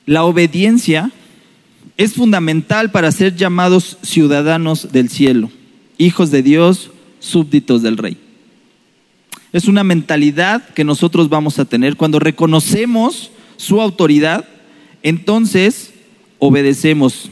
La 0.04 0.24
obediencia 0.24 1.12
es 1.96 2.14
fundamental 2.14 2.90
para 2.90 3.12
ser 3.12 3.36
llamados 3.36 3.98
ciudadanos 4.02 4.90
del 4.90 5.08
cielo, 5.10 5.48
hijos 5.98 6.30
de 6.30 6.42
Dios, 6.42 6.90
súbditos 7.20 7.82
del 7.82 7.96
rey. 7.96 8.16
Es 9.52 9.68
una 9.68 9.84
mentalidad 9.84 10.68
que 10.70 10.84
nosotros 10.84 11.28
vamos 11.28 11.58
a 11.58 11.64
tener. 11.64 11.96
Cuando 11.96 12.18
reconocemos 12.18 13.30
su 13.56 13.80
autoridad, 13.80 14.44
entonces 15.02 15.92
obedecemos. 16.38 17.30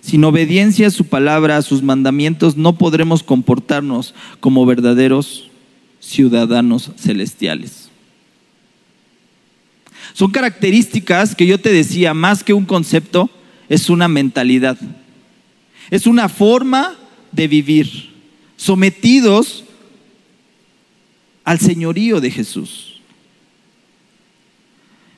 Sin 0.00 0.24
obediencia 0.24 0.88
a 0.88 0.90
su 0.90 1.04
palabra, 1.04 1.56
a 1.56 1.62
sus 1.62 1.82
mandamientos, 1.82 2.56
no 2.56 2.76
podremos 2.76 3.22
comportarnos 3.22 4.14
como 4.40 4.66
verdaderos 4.66 5.50
ciudadanos 6.00 6.90
celestiales. 6.96 7.90
Son 10.14 10.30
características 10.30 11.34
que 11.34 11.46
yo 11.46 11.60
te 11.60 11.72
decía, 11.72 12.14
más 12.14 12.42
que 12.42 12.54
un 12.54 12.64
concepto, 12.64 13.30
es 13.68 13.88
una 13.88 14.08
mentalidad. 14.08 14.78
Es 15.90 16.06
una 16.06 16.28
forma 16.28 16.96
de 17.32 17.48
vivir, 17.48 18.10
sometidos 18.56 19.64
al 21.44 21.58
señorío 21.58 22.20
de 22.20 22.30
Jesús. 22.30 23.00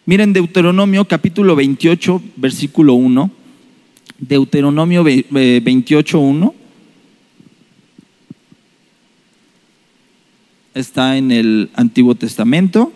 Miren 0.06 0.32
Deuteronomio 0.32 1.04
capítulo 1.06 1.54
28, 1.56 2.22
versículo 2.36 2.94
1. 2.94 3.30
Deuteronomio 4.18 5.04
28, 5.04 6.18
1. 6.18 6.54
Está 10.74 11.16
en 11.16 11.30
el 11.30 11.70
Antiguo 11.74 12.14
Testamento. 12.14 12.92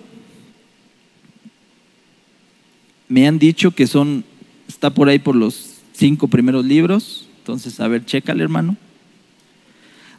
me 3.09 3.27
han 3.27 3.39
dicho 3.39 3.71
que 3.71 3.87
son, 3.87 4.25
está 4.69 4.91
por 4.91 5.09
ahí 5.09 5.19
por 5.19 5.37
los 5.37 5.77
cinco 5.93 6.29
primeros 6.29 6.65
libros. 6.65 7.29
Entonces, 7.39 7.79
a 7.81 7.89
ver, 7.89 8.05
chécale, 8.05 8.43
hermano. 8.43 8.77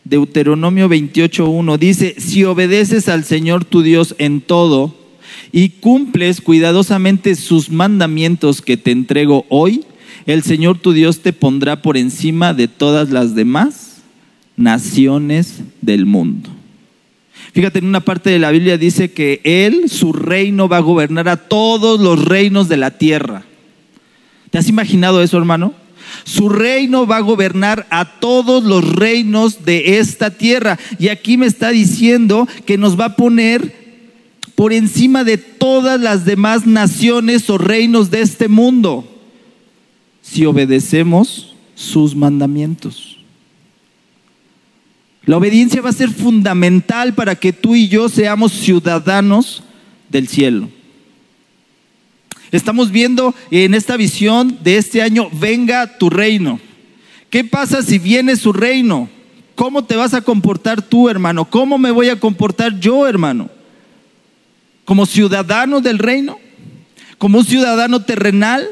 Deuteronomio 0.09 0.89
28.1 0.89 1.77
dice, 1.77 2.15
si 2.17 2.43
obedeces 2.43 3.09
al 3.09 3.23
Señor 3.23 3.65
tu 3.65 3.81
Dios 3.81 4.15
en 4.17 4.41
todo 4.41 4.95
y 5.51 5.69
cumples 5.69 6.41
cuidadosamente 6.41 7.35
sus 7.35 7.69
mandamientos 7.69 8.61
que 8.61 8.77
te 8.77 8.91
entrego 8.91 9.45
hoy, 9.49 9.85
el 10.25 10.43
Señor 10.43 10.77
tu 10.77 10.93
Dios 10.93 11.21
te 11.21 11.33
pondrá 11.33 11.81
por 11.81 11.97
encima 11.97 12.53
de 12.53 12.67
todas 12.67 13.09
las 13.09 13.35
demás 13.35 14.01
naciones 14.55 15.61
del 15.81 16.05
mundo. 16.05 16.49
Fíjate, 17.53 17.79
en 17.79 17.85
una 17.85 18.01
parte 18.01 18.29
de 18.29 18.39
la 18.39 18.51
Biblia 18.51 18.77
dice 18.77 19.11
que 19.11 19.41
Él, 19.43 19.89
su 19.89 20.13
reino, 20.13 20.67
va 20.67 20.77
a 20.77 20.81
gobernar 20.81 21.29
a 21.29 21.37
todos 21.37 21.99
los 21.99 22.23
reinos 22.25 22.67
de 22.67 22.77
la 22.77 22.91
tierra. 22.91 23.45
¿Te 24.49 24.57
has 24.57 24.69
imaginado 24.69 25.21
eso, 25.21 25.37
hermano? 25.37 25.73
Su 26.23 26.49
reino 26.49 27.05
va 27.05 27.17
a 27.17 27.21
gobernar 27.21 27.87
a 27.89 28.19
todos 28.19 28.63
los 28.63 28.87
reinos 28.95 29.65
de 29.65 29.99
esta 29.99 30.31
tierra. 30.31 30.77
Y 30.99 31.09
aquí 31.09 31.37
me 31.37 31.45
está 31.45 31.69
diciendo 31.69 32.47
que 32.65 32.77
nos 32.77 32.99
va 32.99 33.05
a 33.05 33.15
poner 33.15 33.87
por 34.55 34.73
encima 34.73 35.23
de 35.23 35.37
todas 35.37 35.99
las 35.99 36.25
demás 36.25 36.65
naciones 36.65 37.49
o 37.49 37.57
reinos 37.57 38.09
de 38.09 38.21
este 38.21 38.47
mundo 38.47 39.07
si 40.21 40.45
obedecemos 40.45 41.55
sus 41.75 42.15
mandamientos. 42.15 43.19
La 45.25 45.37
obediencia 45.37 45.81
va 45.81 45.89
a 45.89 45.93
ser 45.93 46.09
fundamental 46.09 47.13
para 47.13 47.35
que 47.35 47.53
tú 47.53 47.75
y 47.75 47.87
yo 47.87 48.09
seamos 48.09 48.53
ciudadanos 48.53 49.61
del 50.09 50.27
cielo. 50.27 50.69
Estamos 52.51 52.91
viendo 52.91 53.35
en 53.51 53.73
esta 53.73 53.97
visión 53.97 54.59
de 54.63 54.77
este 54.77 55.01
año, 55.01 55.29
venga 55.31 55.97
tu 55.97 56.09
reino. 56.09 56.59
¿Qué 57.29 57.43
pasa 57.43 57.81
si 57.81 57.99
viene 57.99 58.35
su 58.35 58.53
reino? 58.53 59.09
¿Cómo 59.55 59.83
te 59.83 59.95
vas 59.95 60.13
a 60.13 60.21
comportar 60.21 60.81
tú, 60.81 61.09
hermano? 61.09 61.45
¿Cómo 61.45 61.77
me 61.77 61.91
voy 61.91 62.09
a 62.09 62.19
comportar 62.19 62.79
yo, 62.79 63.07
hermano? 63.07 63.49
¿Como 64.85 65.05
ciudadano 65.05 65.81
del 65.81 65.99
reino? 65.99 66.39
¿Como 67.17 67.39
un 67.39 67.45
ciudadano 67.45 68.03
terrenal? 68.03 68.67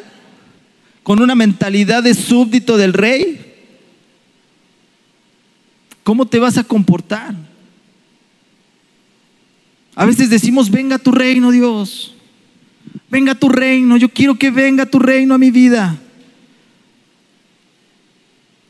¿Con 1.04 1.22
una 1.22 1.36
mentalidad 1.36 2.04
de 2.04 2.14
súbdito 2.14 2.78
del 2.78 2.94
rey? 2.94 3.54
¿Cómo 6.04 6.26
te 6.26 6.40
vas 6.40 6.58
a 6.58 6.64
comportar? 6.64 7.36
A 9.96 10.06
veces 10.06 10.30
decimos, 10.30 10.70
venga 10.70 10.98
tu 11.00 11.12
reino, 11.12 11.52
Dios. 11.52 12.15
Venga 13.16 13.34
tu 13.34 13.48
reino, 13.48 13.96
yo 13.96 14.10
quiero 14.10 14.36
que 14.36 14.52
venga 14.52 14.86
tu 14.86 15.00
reino 15.00 15.36
a 15.36 15.38
mi 15.38 15.50
vida. 15.50 15.98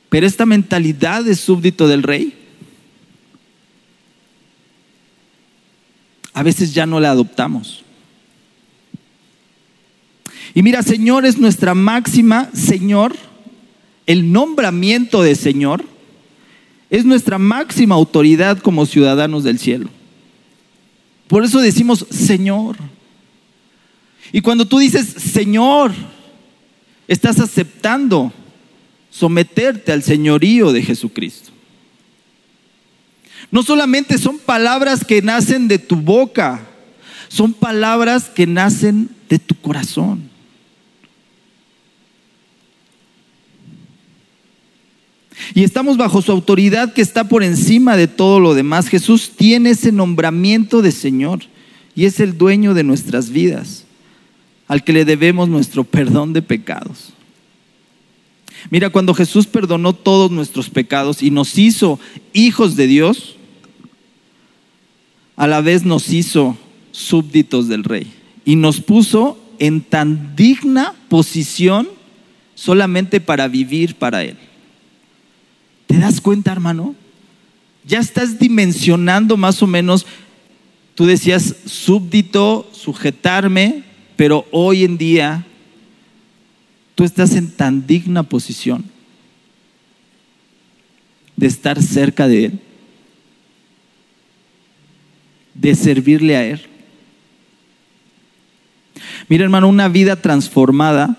Pero 0.07 0.27
esta 0.27 0.45
mentalidad 0.45 1.23
de 1.23 1.33
súbdito 1.33 1.87
del 1.87 2.03
rey, 2.03 2.31
a 6.31 6.43
veces 6.43 6.75
ya 6.75 6.85
no 6.85 6.99
la 6.99 7.09
adoptamos. 7.09 7.83
Y 10.53 10.61
mira, 10.61 10.83
Señor 10.83 11.25
es 11.25 11.39
nuestra 11.39 11.73
máxima, 11.73 12.51
Señor, 12.53 13.15
el 14.05 14.31
nombramiento 14.31 15.23
de 15.23 15.33
Señor 15.33 15.83
es 16.91 17.03
nuestra 17.03 17.39
máxima 17.39 17.95
autoridad 17.95 18.59
como 18.59 18.85
ciudadanos 18.85 19.43
del 19.43 19.57
cielo. 19.57 19.89
Por 21.27 21.43
eso 21.43 21.59
decimos 21.61 22.05
Señor. 22.11 22.77
Y 24.31 24.41
cuando 24.41 24.67
tú 24.67 24.79
dices 24.79 25.07
Señor, 25.07 25.91
estás 27.07 27.39
aceptando 27.39 28.33
someterte 29.09 29.91
al 29.91 30.03
señorío 30.03 30.71
de 30.71 30.81
Jesucristo. 30.81 31.51
No 33.51 33.63
solamente 33.63 34.17
son 34.17 34.39
palabras 34.39 35.05
que 35.05 35.21
nacen 35.21 35.67
de 35.67 35.79
tu 35.79 35.95
boca, 35.95 36.67
son 37.29 37.53
palabras 37.53 38.25
que 38.25 38.47
nacen 38.47 39.09
de 39.29 39.39
tu 39.39 39.55
corazón. 39.55 40.29
Y 45.53 45.63
estamos 45.63 45.97
bajo 45.97 46.21
su 46.21 46.31
autoridad 46.31 46.93
que 46.93 47.01
está 47.01 47.27
por 47.27 47.43
encima 47.43 47.95
de 47.95 48.07
todo 48.07 48.39
lo 48.39 48.53
demás. 48.53 48.87
Jesús 48.87 49.31
tiene 49.35 49.71
ese 49.71 49.91
nombramiento 49.91 50.81
de 50.81 50.91
Señor 50.91 51.43
y 51.95 52.05
es 52.05 52.19
el 52.19 52.37
dueño 52.37 52.73
de 52.73 52.83
nuestras 52.83 53.29
vidas, 53.29 53.84
al 54.67 54.83
que 54.83 54.93
le 54.93 55.05
debemos 55.05 55.49
nuestro 55.49 55.83
perdón 55.83 56.33
de 56.33 56.41
pecados. 56.41 57.13
Mira, 58.69 58.89
cuando 58.89 59.13
Jesús 59.13 59.45
perdonó 59.45 59.93
todos 59.93 60.31
nuestros 60.31 60.69
pecados 60.69 61.21
y 61.21 61.29
nos 61.29 61.57
hizo 61.57 61.99
hijos 62.33 62.75
de 62.75 62.87
Dios, 62.87 63.35
a 65.35 65.47
la 65.47 65.61
vez 65.61 65.85
nos 65.85 66.11
hizo 66.11 66.57
súbditos 66.91 67.67
del 67.67 67.83
rey 67.83 68.11
y 68.45 68.55
nos 68.55 68.81
puso 68.81 69.37
en 69.59 69.81
tan 69.81 70.35
digna 70.35 70.93
posición 71.09 71.87
solamente 72.55 73.19
para 73.21 73.47
vivir 73.47 73.95
para 73.95 74.23
Él. 74.23 74.37
¿Te 75.87 75.97
das 75.97 76.21
cuenta, 76.21 76.51
hermano? 76.51 76.95
Ya 77.85 77.99
estás 77.99 78.39
dimensionando 78.39 79.37
más 79.37 79.61
o 79.61 79.67
menos, 79.67 80.05
tú 80.95 81.05
decías 81.05 81.55
súbdito, 81.65 82.67
sujetarme, 82.73 83.83
pero 84.15 84.45
hoy 84.51 84.83
en 84.83 84.97
día 84.97 85.45
tú 86.95 87.03
estás 87.03 87.35
en 87.35 87.51
tan 87.51 87.85
digna 87.85 88.23
posición 88.23 88.85
de 91.35 91.47
estar 91.47 91.81
cerca 91.81 92.27
de 92.27 92.45
Él, 92.45 92.59
de 95.53 95.75
servirle 95.75 96.37
a 96.37 96.45
Él. 96.45 96.61
Mira, 99.27 99.43
hermano, 99.43 99.67
una 99.67 99.89
vida 99.89 100.21
transformada 100.21 101.17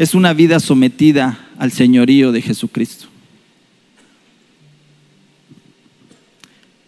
es 0.00 0.14
una 0.14 0.32
vida 0.32 0.60
sometida 0.60 1.38
al 1.58 1.72
señorío 1.72 2.32
de 2.32 2.40
Jesucristo. 2.40 3.06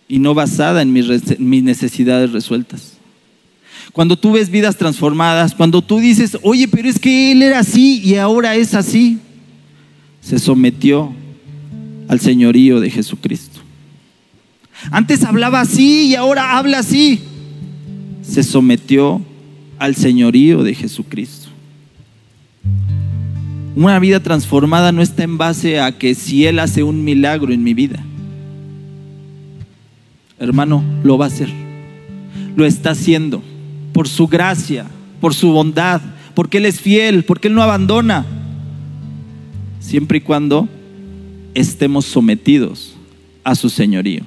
Y 0.08 0.18
no 0.18 0.32
basada 0.32 0.80
en 0.80 0.94
mis, 0.94 1.06
necesidades 1.62 2.32
resueltas. 2.32 2.96
Cuando 3.92 4.16
tú 4.16 4.32
ves 4.32 4.48
vidas 4.48 4.76
transformadas, 4.76 5.54
cuando 5.54 5.82
tú 5.82 5.98
dices, 5.98 6.38
oye, 6.42 6.68
pero 6.68 6.88
es 6.88 6.98
que 6.98 7.32
Él 7.32 7.42
era 7.42 7.58
así 7.58 8.00
y 8.04 8.14
ahora 8.14 8.54
es 8.54 8.74
así, 8.74 9.18
se 10.20 10.38
sometió 10.38 11.12
al 12.08 12.20
señorío 12.20 12.80
de 12.80 12.90
Jesucristo. 12.90 13.60
Antes 14.90 15.24
hablaba 15.24 15.60
así 15.60 16.06
y 16.06 16.14
ahora 16.14 16.58
habla 16.58 16.78
así. 16.78 17.20
Se 18.22 18.42
sometió 18.42 19.20
al 19.78 19.94
señorío 19.96 20.62
de 20.62 20.74
Jesucristo. 20.74 21.48
Una 23.74 23.98
vida 23.98 24.20
transformada 24.20 24.92
no 24.92 25.02
está 25.02 25.22
en 25.22 25.38
base 25.38 25.80
a 25.80 25.96
que 25.96 26.14
si 26.14 26.46
Él 26.46 26.58
hace 26.58 26.82
un 26.82 27.04
milagro 27.04 27.52
en 27.52 27.62
mi 27.64 27.74
vida. 27.74 28.04
Hermano, 30.38 30.84
lo 31.02 31.18
va 31.18 31.26
a 31.26 31.28
hacer. 31.28 31.48
Lo 32.56 32.66
está 32.66 32.90
haciendo 32.90 33.42
por 33.92 34.08
su 34.08 34.26
gracia, 34.26 34.86
por 35.20 35.34
su 35.34 35.52
bondad, 35.52 36.00
porque 36.34 36.58
Él 36.58 36.66
es 36.66 36.80
fiel, 36.80 37.24
porque 37.24 37.48
Él 37.48 37.54
no 37.54 37.62
abandona. 37.62 38.24
Siempre 39.80 40.18
y 40.18 40.20
cuando 40.20 40.68
estemos 41.54 42.04
sometidos 42.04 42.94
a 43.44 43.54
su 43.54 43.68
señorío. 43.68 44.22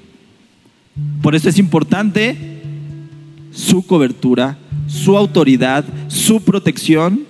Por 1.21 1.35
eso 1.35 1.49
es 1.49 1.57
importante 1.57 2.61
su 3.51 3.85
cobertura, 3.85 4.57
su 4.87 5.17
autoridad, 5.17 5.85
su 6.07 6.41
protección 6.41 7.21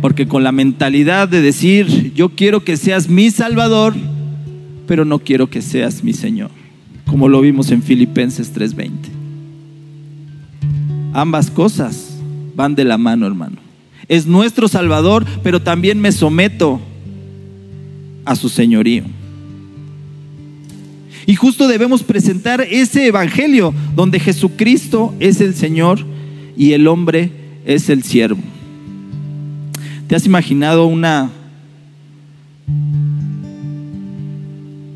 porque 0.00 0.28
con 0.28 0.44
la 0.44 0.52
mentalidad 0.52 1.28
de 1.28 1.42
decir, 1.42 2.12
yo 2.14 2.30
quiero 2.30 2.62
que 2.62 2.76
seas 2.76 3.08
mi 3.08 3.30
Salvador, 3.30 3.94
pero 4.86 5.04
no 5.04 5.18
quiero 5.18 5.50
que 5.50 5.60
seas 5.60 6.04
mi 6.04 6.12
Señor, 6.12 6.50
como 7.06 7.28
lo 7.28 7.40
vimos 7.40 7.70
en 7.70 7.82
Filipenses 7.82 8.52
3:20. 8.54 9.17
Ambas 11.18 11.50
cosas 11.50 12.16
van 12.54 12.76
de 12.76 12.84
la 12.84 12.96
mano, 12.96 13.26
hermano. 13.26 13.56
Es 14.06 14.24
nuestro 14.24 14.68
Salvador, 14.68 15.26
pero 15.42 15.60
también 15.60 16.00
me 16.00 16.12
someto 16.12 16.80
a 18.24 18.36
su 18.36 18.48
señorío. 18.48 19.02
Y 21.26 21.34
justo 21.34 21.66
debemos 21.66 22.04
presentar 22.04 22.60
ese 22.60 23.08
evangelio 23.08 23.74
donde 23.96 24.20
Jesucristo 24.20 25.12
es 25.18 25.40
el 25.40 25.56
Señor 25.56 25.98
y 26.56 26.74
el 26.74 26.86
hombre 26.86 27.32
es 27.66 27.90
el 27.90 28.04
siervo. 28.04 28.40
¿Te 30.06 30.14
has 30.14 30.24
imaginado 30.24 30.86
una... 30.86 31.32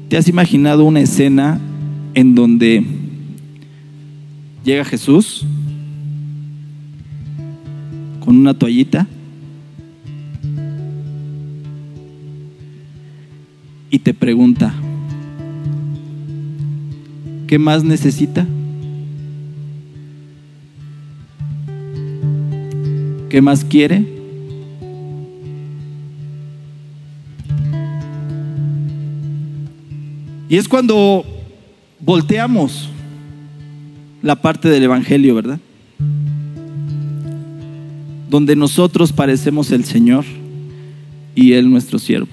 ¿Te 0.09 0.17
has 0.17 0.29
imaginado 0.29 0.85
una 0.85 1.01
escena 1.01 1.61
en 2.15 2.37
donde 2.37 2.85
llega 4.63 4.85
Jesús 4.85 5.45
con 8.25 8.37
una 8.37 8.55
toallita 8.55 9.07
y 13.91 13.99
te 13.99 14.15
pregunta, 14.15 14.73
¿qué 17.47 17.59
más 17.59 17.85
necesita? 17.85 18.47
¿Qué 23.29 23.43
más 23.43 23.65
quiere? 23.65 24.07
Y 30.49 30.57
es 30.57 30.69
cuando 30.69 31.25
volteamos 31.99 32.89
la 34.23 34.37
parte 34.37 34.69
del 34.69 34.83
Evangelio, 34.85 35.35
¿verdad? 35.35 35.59
Donde 38.33 38.57
nosotros 38.57 39.13
parecemos 39.13 39.71
el 39.73 39.85
Señor 39.85 40.25
y 41.35 41.53
Él 41.53 41.71
nuestro 41.71 41.99
siervo. 41.99 42.29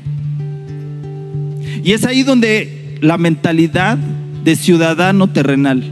Y 1.84 1.92
es 1.92 2.06
ahí 2.06 2.24
donde 2.24 2.98
la 3.02 3.18
mentalidad 3.18 3.98
de 3.98 4.56
ciudadano 4.56 5.30
terrenal, 5.30 5.84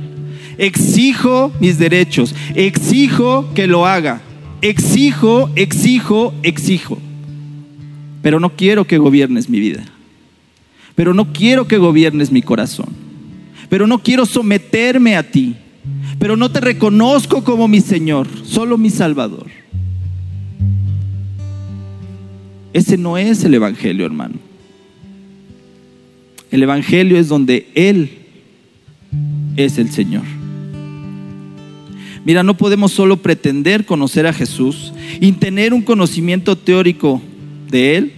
exijo 0.58 1.51
mis 1.60 1.78
derechos, 1.78 2.34
exijo 2.55 3.53
que 3.53 3.68
lo 3.68 3.86
haga, 3.86 4.22
exijo, 4.62 5.49
exijo, 5.58 6.34
exijo, 6.41 6.97
pero 8.22 8.39
no 8.39 8.55
quiero 8.55 8.88
que 8.88 8.97
gobiernes 8.97 9.49
mi 9.49 9.60
vida, 9.60 9.84
pero 10.95 11.14
no 11.14 11.34
quiero 11.34 11.68
que 11.68 11.78
gobiernes 11.78 12.32
mi 12.32 12.41
corazón, 12.41 12.88
pero 13.68 13.88
no 13.88 13.99
quiero 13.99 14.26
someterme 14.26 15.18
a 15.18 15.24
ti, 15.30 15.58
pero 16.18 16.38
no 16.38 16.49
te 16.49 16.62
reconozco 16.62 17.43
como 17.43 17.68
mi 17.68 17.82
Señor, 17.82 18.26
solo 18.45 18.78
mi 18.78 18.89
Salvador. 18.89 19.66
Ese 22.74 22.97
no 22.97 23.18
es 23.18 23.43
el 23.43 23.53
Evangelio, 23.53 24.05
hermano. 24.05 24.36
El 26.51 26.63
Evangelio 26.63 27.18
es 27.18 27.28
donde 27.28 27.68
Él 27.76 28.09
es 29.55 29.78
el 29.78 29.91
Señor. 29.91 30.24
Mira, 32.26 32.43
no 32.43 32.57
podemos 32.57 32.91
solo 32.91 33.18
pretender 33.18 33.86
conocer 33.86 34.28
a 34.28 34.34
Jesús 34.34 34.93
y 35.22 35.32
tener 35.34 35.74
un 35.74 35.82
conocimiento 35.82 36.57
teórico 36.57 37.22
de 37.70 37.95
Él 37.97 38.13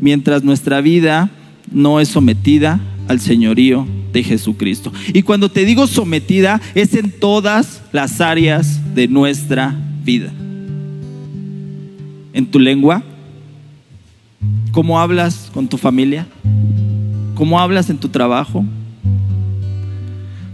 mientras 0.00 0.42
nuestra 0.42 0.80
vida 0.80 1.30
no 1.70 2.00
es 2.00 2.08
sometida 2.08 2.80
al 3.08 3.20
señorío 3.20 3.86
de 4.12 4.22
Jesucristo. 4.24 4.92
Y 5.12 5.22
cuando 5.22 5.50
te 5.50 5.64
digo 5.64 5.86
sometida, 5.86 6.60
es 6.74 6.94
en 6.94 7.10
todas 7.10 7.82
las 7.92 8.20
áreas 8.20 8.94
de 8.94 9.08
nuestra 9.08 9.76
vida. 10.04 10.32
En 12.32 12.46
tu 12.46 12.58
lengua, 12.58 13.02
cómo 14.72 15.00
hablas 15.00 15.50
con 15.52 15.68
tu 15.68 15.76
familia, 15.76 16.26
cómo 17.34 17.60
hablas 17.60 17.90
en 17.90 17.98
tu 17.98 18.08
trabajo, 18.08 18.64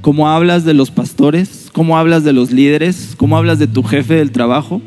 cómo 0.01 0.29
hablas 0.29 0.65
de 0.65 0.75
los 0.75 0.91
pastores, 0.91 1.69
cómo 1.73 1.99
hablas 1.99 2.25
de 2.25 2.33
los 2.33 2.51
líderes, 2.51 3.15
cómo 3.17 3.37
hablas 3.37 3.59
de 3.59 3.67
tu 3.67 3.83
jefe 3.83 4.15
del 4.15 4.31
trabajo. 4.31 4.81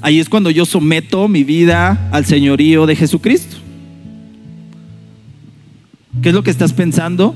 Ahí 0.00 0.20
es 0.20 0.28
cuando 0.28 0.50
yo 0.50 0.64
someto 0.64 1.26
mi 1.28 1.44
vida 1.44 2.08
al 2.12 2.24
señorío 2.24 2.86
de 2.86 2.94
Jesucristo. 2.94 3.56
¿Qué 6.22 6.28
es 6.28 6.34
lo 6.34 6.42
que 6.42 6.50
estás 6.50 6.72
pensando? 6.72 7.34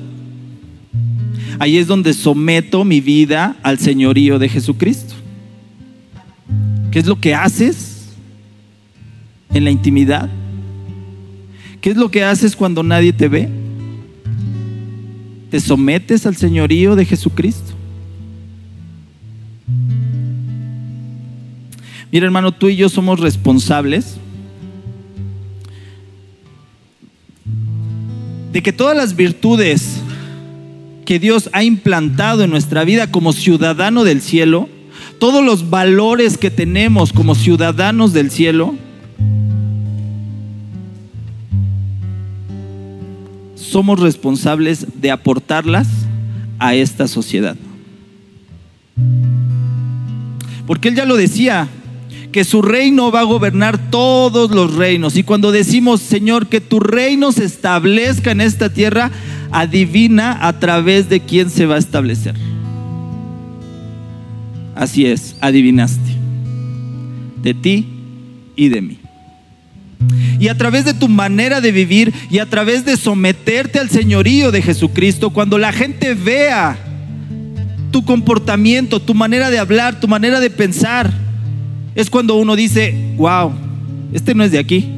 Ahí 1.58 1.78
es 1.78 1.86
donde 1.86 2.14
someto 2.14 2.84
mi 2.84 3.00
vida 3.00 3.56
al 3.62 3.78
señorío 3.78 4.38
de 4.38 4.48
Jesucristo. 4.48 5.11
¿Qué 6.92 6.98
es 6.98 7.06
lo 7.06 7.18
que 7.18 7.34
haces 7.34 8.10
en 9.54 9.64
la 9.64 9.70
intimidad? 9.70 10.28
¿Qué 11.80 11.90
es 11.90 11.96
lo 11.96 12.10
que 12.10 12.22
haces 12.22 12.54
cuando 12.54 12.82
nadie 12.82 13.14
te 13.14 13.28
ve? 13.28 13.48
¿Te 15.50 15.58
sometes 15.58 16.26
al 16.26 16.36
señorío 16.36 16.94
de 16.94 17.06
Jesucristo? 17.06 17.72
Mira 22.12 22.26
hermano, 22.26 22.52
tú 22.52 22.68
y 22.68 22.76
yo 22.76 22.90
somos 22.90 23.18
responsables 23.20 24.18
de 28.52 28.62
que 28.62 28.72
todas 28.74 28.94
las 28.94 29.16
virtudes 29.16 30.02
que 31.06 31.18
Dios 31.18 31.48
ha 31.54 31.64
implantado 31.64 32.44
en 32.44 32.50
nuestra 32.50 32.84
vida 32.84 33.10
como 33.10 33.32
ciudadano 33.32 34.04
del 34.04 34.20
cielo, 34.20 34.68
todos 35.22 35.44
los 35.44 35.70
valores 35.70 36.36
que 36.36 36.50
tenemos 36.50 37.12
como 37.12 37.36
ciudadanos 37.36 38.12
del 38.12 38.32
cielo, 38.32 38.74
somos 43.54 44.00
responsables 44.00 44.84
de 45.00 45.12
aportarlas 45.12 45.86
a 46.58 46.74
esta 46.74 47.06
sociedad. 47.06 47.54
Porque 50.66 50.88
Él 50.88 50.96
ya 50.96 51.04
lo 51.04 51.14
decía, 51.14 51.68
que 52.32 52.42
su 52.42 52.60
reino 52.60 53.12
va 53.12 53.20
a 53.20 53.22
gobernar 53.22 53.92
todos 53.92 54.50
los 54.50 54.74
reinos. 54.74 55.14
Y 55.16 55.22
cuando 55.22 55.52
decimos, 55.52 56.00
Señor, 56.00 56.48
que 56.48 56.60
tu 56.60 56.80
reino 56.80 57.30
se 57.30 57.44
establezca 57.44 58.32
en 58.32 58.40
esta 58.40 58.72
tierra, 58.72 59.12
adivina 59.52 60.48
a 60.48 60.58
través 60.58 61.08
de 61.08 61.20
quién 61.20 61.48
se 61.48 61.66
va 61.66 61.76
a 61.76 61.78
establecer. 61.78 62.34
Así 64.74 65.06
es, 65.06 65.36
adivinaste. 65.40 66.10
De 67.42 67.54
ti 67.54 67.86
y 68.56 68.68
de 68.68 68.80
mí. 68.80 68.98
Y 70.38 70.48
a 70.48 70.56
través 70.56 70.84
de 70.84 70.94
tu 70.94 71.08
manera 71.08 71.60
de 71.60 71.72
vivir 71.72 72.12
y 72.30 72.38
a 72.38 72.46
través 72.46 72.84
de 72.84 72.96
someterte 72.96 73.78
al 73.78 73.90
señorío 73.90 74.50
de 74.50 74.62
Jesucristo, 74.62 75.30
cuando 75.30 75.58
la 75.58 75.72
gente 75.72 76.14
vea 76.14 76.76
tu 77.92 78.04
comportamiento, 78.04 79.00
tu 79.00 79.14
manera 79.14 79.50
de 79.50 79.58
hablar, 79.58 80.00
tu 80.00 80.08
manera 80.08 80.40
de 80.40 80.50
pensar, 80.50 81.12
es 81.94 82.10
cuando 82.10 82.36
uno 82.36 82.56
dice, 82.56 83.14
wow, 83.16 83.52
este 84.12 84.34
no 84.34 84.42
es 84.42 84.50
de 84.50 84.58
aquí. 84.58 84.88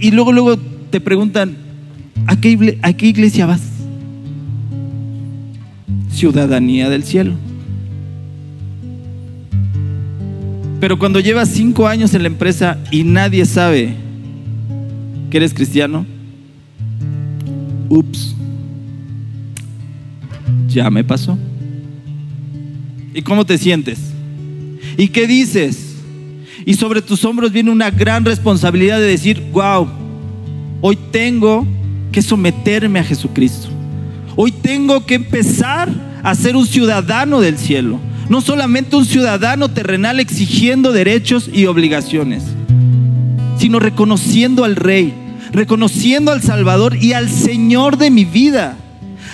Y 0.00 0.10
luego, 0.10 0.32
luego 0.32 0.58
te 0.90 1.00
preguntan, 1.00 1.56
¿a 2.26 2.40
qué, 2.40 2.78
¿a 2.82 2.92
qué 2.92 3.06
iglesia 3.06 3.46
vas? 3.46 3.60
Ciudadanía 6.12 6.88
del 6.88 7.04
cielo. 7.04 7.34
Pero 10.80 10.98
cuando 10.98 11.20
llevas 11.20 11.50
cinco 11.50 11.86
años 11.86 12.14
en 12.14 12.22
la 12.22 12.28
empresa 12.28 12.78
y 12.90 13.04
nadie 13.04 13.44
sabe 13.44 13.94
que 15.30 15.36
eres 15.36 15.52
cristiano, 15.52 16.06
ups, 17.88 18.34
ya 20.68 20.88
me 20.90 21.04
pasó. 21.04 21.38
¿Y 23.12 23.22
cómo 23.22 23.44
te 23.44 23.58
sientes? 23.58 23.98
¿Y 24.96 25.08
qué 25.08 25.26
dices? 25.26 25.96
Y 26.64 26.74
sobre 26.74 27.02
tus 27.02 27.24
hombros 27.24 27.52
viene 27.52 27.70
una 27.70 27.90
gran 27.90 28.24
responsabilidad 28.24 28.98
de 28.98 29.06
decir, 29.06 29.42
wow, 29.52 29.88
hoy 30.80 30.96
tengo 31.10 31.66
que 32.12 32.22
someterme 32.22 32.98
a 32.98 33.04
Jesucristo. 33.04 33.69
Hoy 34.42 34.52
tengo 34.52 35.04
que 35.04 35.16
empezar 35.16 35.90
a 36.22 36.34
ser 36.34 36.56
un 36.56 36.66
ciudadano 36.66 37.42
del 37.42 37.58
cielo. 37.58 38.00
No 38.30 38.40
solamente 38.40 38.96
un 38.96 39.04
ciudadano 39.04 39.68
terrenal 39.68 40.18
exigiendo 40.18 40.92
derechos 40.92 41.50
y 41.52 41.66
obligaciones, 41.66 42.44
sino 43.58 43.80
reconociendo 43.80 44.64
al 44.64 44.76
Rey, 44.76 45.12
reconociendo 45.52 46.32
al 46.32 46.40
Salvador 46.40 46.96
y 46.96 47.12
al 47.12 47.28
Señor 47.28 47.98
de 47.98 48.10
mi 48.10 48.24
vida, 48.24 48.78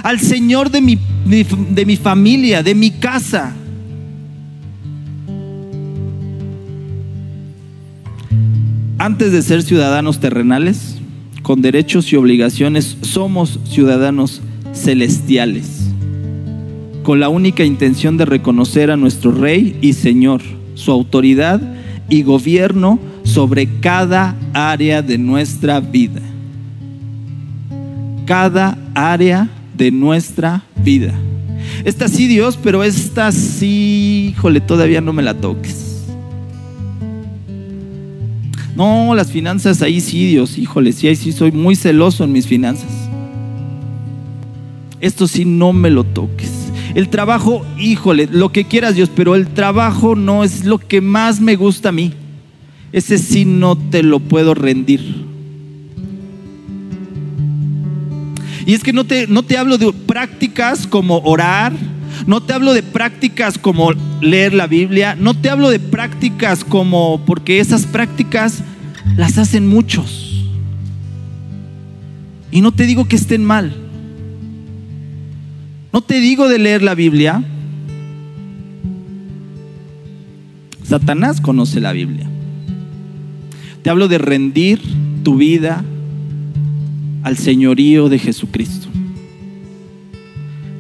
al 0.03 0.19
Señor 0.19 0.73
de 0.73 0.81
mi, 0.81 0.99
de 1.25 1.87
mi 1.87 1.97
familia, 1.97 2.65
de 2.65 2.75
mi 2.75 2.91
casa. 2.91 3.55
antes 8.99 9.31
de 9.31 9.43
ser 9.43 9.63
ciudadanos 9.63 10.19
terrenales, 10.19 10.97
con 11.43 11.63
derechos 11.63 12.13
y 12.13 12.17
obligaciones, 12.17 12.97
somos 13.03 13.61
ciudadanos 13.71 14.43
celestiales, 14.77 15.89
con 17.03 17.21
la 17.21 17.29
única 17.29 17.65
intención 17.65 18.17
de 18.17 18.25
reconocer 18.25 18.91
a 18.91 18.97
nuestro 18.97 19.33
Rey 19.33 19.77
y 19.81 19.95
Señor, 19.95 20.43
su 20.75 20.93
autoridad 20.93 21.61
y 22.09 22.23
gobierno 22.23 22.99
sobre 23.25 23.67
cada 23.81 24.37
área 24.53 25.03
de 25.03 25.19
nuestra 25.19 25.81
vida. 25.81 26.21
Cada 28.25 28.79
área 28.95 29.49
de 29.77 29.91
nuestra 29.91 30.63
vida. 30.83 31.15
Esta 31.85 32.09
sí, 32.09 32.27
Dios, 32.27 32.59
pero 32.63 32.83
esta 32.85 33.33
sí, 33.33 34.33
híjole, 34.37 34.61
todavía 34.61 35.01
no 35.01 35.13
me 35.13 35.23
la 35.23 35.35
toques. 35.35 36.05
No, 38.77 39.15
las 39.15 39.31
finanzas 39.31 39.81
ahí 39.81 40.01
sí, 40.01 40.27
Dios, 40.27 40.59
híjole, 40.59 40.93
sí, 40.93 41.09
ahí 41.09 41.17
sí 41.17 41.33
soy 41.33 41.51
muy 41.51 41.77
celoso 41.77 42.25
en 42.25 42.33
mis 42.33 42.47
finanzas. 42.47 43.06
Esto 45.07 45.29
sí 45.29 45.45
no 45.45 45.73
me 45.73 45.89
lo 45.89 46.03
toques. 46.03 46.51
El 46.97 47.11
trabajo, 47.11 47.65
híjole, 47.79 48.29
lo 48.29 48.51
que 48.51 48.65
quieras 48.65 48.97
Dios, 48.97 49.09
pero 49.15 49.37
el 49.37 49.47
trabajo 49.47 50.17
no 50.17 50.43
es 50.43 50.65
lo 50.65 50.79
que 50.79 51.01
más 51.01 51.41
me 51.41 51.55
gusta 51.55 51.91
a 51.91 51.93
mí. 51.93 52.13
Ese 52.91 53.17
sí 53.19 53.45
no 53.45 53.77
te 53.79 54.03
lo 54.03 54.19
puedo 54.19 54.53
rendir. 54.55 55.27
Y 58.67 58.75
es 58.75 58.83
que 58.83 58.93
no 58.93 59.05
te, 59.05 59.29
no 59.29 59.45
te 59.45 59.57
hablo 59.57 59.79
de 59.79 59.93
prácticas 59.93 60.89
como 60.89 61.19
orar, 61.19 61.73
no 62.27 62.43
te 62.43 62.53
hablo 62.53 62.75
de 62.75 62.83
prácticas 62.83 63.59
como 63.59 63.93
leer 64.21 64.55
la 64.55 64.67
Biblia, 64.67 65.15
no 65.15 65.35
te 65.35 65.51
hablo 65.51 65.71
de 65.71 65.79
prácticas 65.79 66.65
como, 66.65 67.21
porque 67.27 67.61
esas 67.61 67.87
prácticas 67.87 68.65
las 69.17 69.39
hacen 69.39 69.69
muchos. 69.69 70.49
Y 72.51 72.61
no 72.61 72.73
te 72.73 72.87
digo 72.87 73.05
que 73.05 73.15
estén 73.15 73.45
mal. 73.45 73.86
No 75.97 76.03
te 76.03 76.21
digo 76.21 76.47
de 76.47 76.59
leer 76.59 76.83
la 76.83 76.95
Biblia. 76.95 77.43
Satanás 80.83 81.41
conoce 81.41 81.81
la 81.81 81.93
Biblia. 81.93 82.29
Te 83.81 83.89
hablo 83.89 84.07
de 84.07 84.19
rendir 84.19 84.79
tu 85.23 85.39
vida 85.39 85.83
al 87.23 87.39
señorío 87.39 88.11
de 88.11 88.19
Jesucristo. 88.19 88.89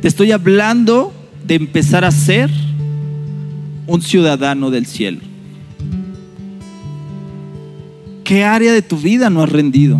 Te 0.02 0.08
estoy 0.08 0.32
hablando 0.32 1.14
de 1.46 1.54
empezar 1.54 2.04
a 2.04 2.10
ser 2.10 2.50
un 3.86 4.02
ciudadano 4.02 4.70
del 4.70 4.84
cielo. 4.84 5.20
¿Qué 8.22 8.44
área 8.44 8.74
de 8.74 8.82
tu 8.82 8.98
vida 8.98 9.30
no 9.30 9.42
has 9.42 9.48
rendido? 9.48 9.98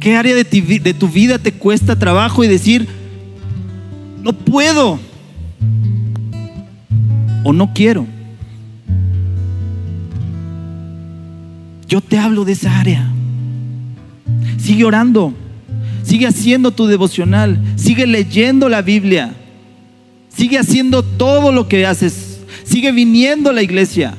¿Qué 0.00 0.16
área 0.16 0.34
de, 0.34 0.42
de 0.42 0.94
tu 0.94 1.06
vida 1.06 1.38
te 1.38 1.52
cuesta 1.52 1.96
trabajo 1.96 2.42
y 2.42 2.48
decir, 2.48 2.88
no 4.22 4.32
puedo 4.32 4.98
o 7.44 7.52
no 7.52 7.72
quiero? 7.74 8.06
Yo 11.88 12.00
te 12.00 12.16
hablo 12.18 12.44
de 12.44 12.52
esa 12.52 12.80
área. 12.80 13.10
Sigue 14.58 14.84
orando. 14.84 15.34
Sigue 16.02 16.26
haciendo 16.26 16.70
tu 16.70 16.86
devocional. 16.86 17.60
Sigue 17.76 18.06
leyendo 18.06 18.68
la 18.68 18.80
Biblia. 18.80 19.34
Sigue 20.28 20.58
haciendo 20.58 21.02
todo 21.02 21.52
lo 21.52 21.68
que 21.68 21.84
haces. 21.84 22.40
Sigue 22.64 22.92
viniendo 22.92 23.50
a 23.50 23.52
la 23.52 23.62
iglesia. 23.62 24.14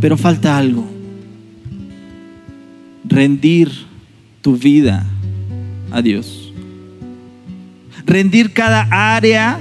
Pero 0.00 0.16
falta 0.16 0.56
algo. 0.56 0.88
Rendir 3.04 3.70
tu 4.40 4.56
vida 4.56 5.04
a 5.90 6.00
Dios. 6.00 6.45
Rendir 8.06 8.52
cada 8.52 8.86
área 8.90 9.58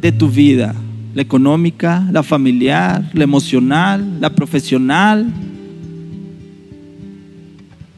de 0.00 0.12
tu 0.12 0.28
vida. 0.28 0.74
La 1.14 1.22
económica, 1.22 2.06
la 2.10 2.22
familiar, 2.22 3.10
la 3.12 3.24
emocional, 3.24 4.20
la 4.20 4.30
profesional, 4.30 5.32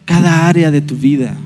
cada 0.04 0.48
área 0.48 0.70
de 0.70 0.80
tu 0.80 0.96
vida. 0.96 1.36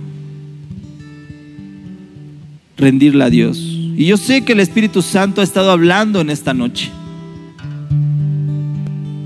Rendirla 2.77 3.27
a 3.27 3.31
Dios. 3.31 3.59
Y 3.59 4.07
yo 4.07 4.17
sé 4.17 4.43
que 4.43 4.53
el 4.53 4.61
Espíritu 4.61 5.03
Santo 5.03 5.41
ha 5.41 5.45
estado 5.45 5.71
hablando 5.71 6.21
en 6.21 6.31
esta 6.31 6.55
noche. 6.55 6.91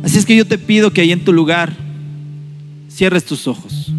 Así 0.03 0.19
es 0.19 0.27
que 0.27 0.37
yo 0.37 0.47
te 0.47 0.59
pido 0.59 0.93
que 0.93 1.01
ahí 1.01 1.13
en 1.13 1.25
tu 1.25 1.33
lugar 1.33 1.73
cierres 2.89 3.25
tus 3.25 3.47
ojos. 3.47 3.93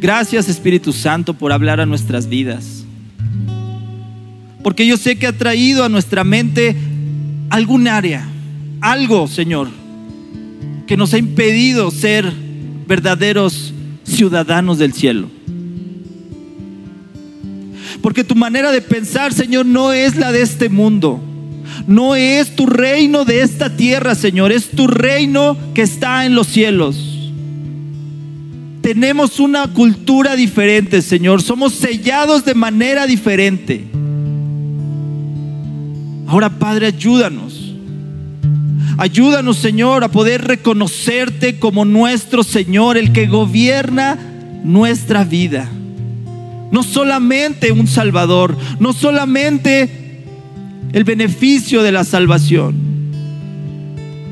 Gracias 0.00 0.48
Espíritu 0.48 0.94
Santo 0.94 1.34
por 1.34 1.52
hablar 1.52 1.78
a 1.78 1.84
nuestras 1.84 2.26
vidas. 2.26 2.84
Porque 4.62 4.86
yo 4.86 4.96
sé 4.96 5.16
que 5.16 5.26
ha 5.26 5.36
traído 5.36 5.84
a 5.84 5.90
nuestra 5.90 6.24
mente 6.24 6.74
algún 7.50 7.86
área, 7.86 8.26
algo, 8.80 9.28
Señor, 9.28 9.68
que 10.86 10.96
nos 10.96 11.12
ha 11.12 11.18
impedido 11.18 11.90
ser 11.90 12.32
verdaderos 12.86 13.74
ciudadanos 14.04 14.78
del 14.78 14.94
cielo. 14.94 15.28
Porque 18.00 18.24
tu 18.24 18.34
manera 18.34 18.72
de 18.72 18.80
pensar, 18.80 19.34
Señor, 19.34 19.66
no 19.66 19.92
es 19.92 20.16
la 20.16 20.32
de 20.32 20.40
este 20.40 20.70
mundo. 20.70 21.20
No 21.86 22.16
es 22.16 22.56
tu 22.56 22.64
reino 22.64 23.26
de 23.26 23.42
esta 23.42 23.76
tierra, 23.76 24.14
Señor. 24.14 24.50
Es 24.50 24.70
tu 24.70 24.86
reino 24.86 25.58
que 25.74 25.82
está 25.82 26.24
en 26.24 26.34
los 26.34 26.46
cielos. 26.46 27.09
Tenemos 28.90 29.38
una 29.38 29.68
cultura 29.68 30.34
diferente, 30.34 31.00
Señor. 31.00 31.42
Somos 31.42 31.74
sellados 31.74 32.44
de 32.44 32.56
manera 32.56 33.06
diferente. 33.06 33.84
Ahora, 36.26 36.50
Padre, 36.50 36.86
ayúdanos 36.86 37.70
Ayúdanos, 38.98 39.58
Señor, 39.58 40.02
a 40.02 40.08
poder 40.08 40.42
reconocerte 40.42 41.60
como 41.60 41.84
nuestro 41.84 42.42
Señor, 42.42 42.98
el 42.98 43.12
que 43.12 43.28
gobierna 43.28 44.18
nuestra 44.64 45.22
vida. 45.22 45.70
No 46.72 46.82
solamente 46.82 47.70
un 47.70 47.86
Salvador, 47.86 48.58
no 48.80 48.92
solamente 48.92 50.24
el 50.92 51.04
beneficio 51.04 51.84
de 51.84 51.92
la 51.92 52.02
salvación, 52.02 52.74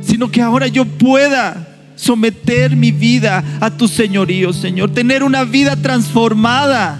sino 0.02 0.32
que 0.32 0.42
ahora 0.42 0.66
yo 0.66 0.84
pueda 0.84 1.67
someter 1.98 2.76
mi 2.76 2.92
vida 2.92 3.44
a 3.60 3.70
tu 3.70 3.88
señorío, 3.88 4.52
Señor, 4.52 4.92
tener 4.92 5.22
una 5.22 5.44
vida 5.44 5.76
transformada 5.76 6.98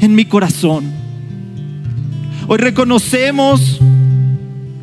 en 0.00 0.14
mi 0.14 0.26
corazón. 0.26 0.92
Hoy 2.46 2.58
reconocemos 2.58 3.80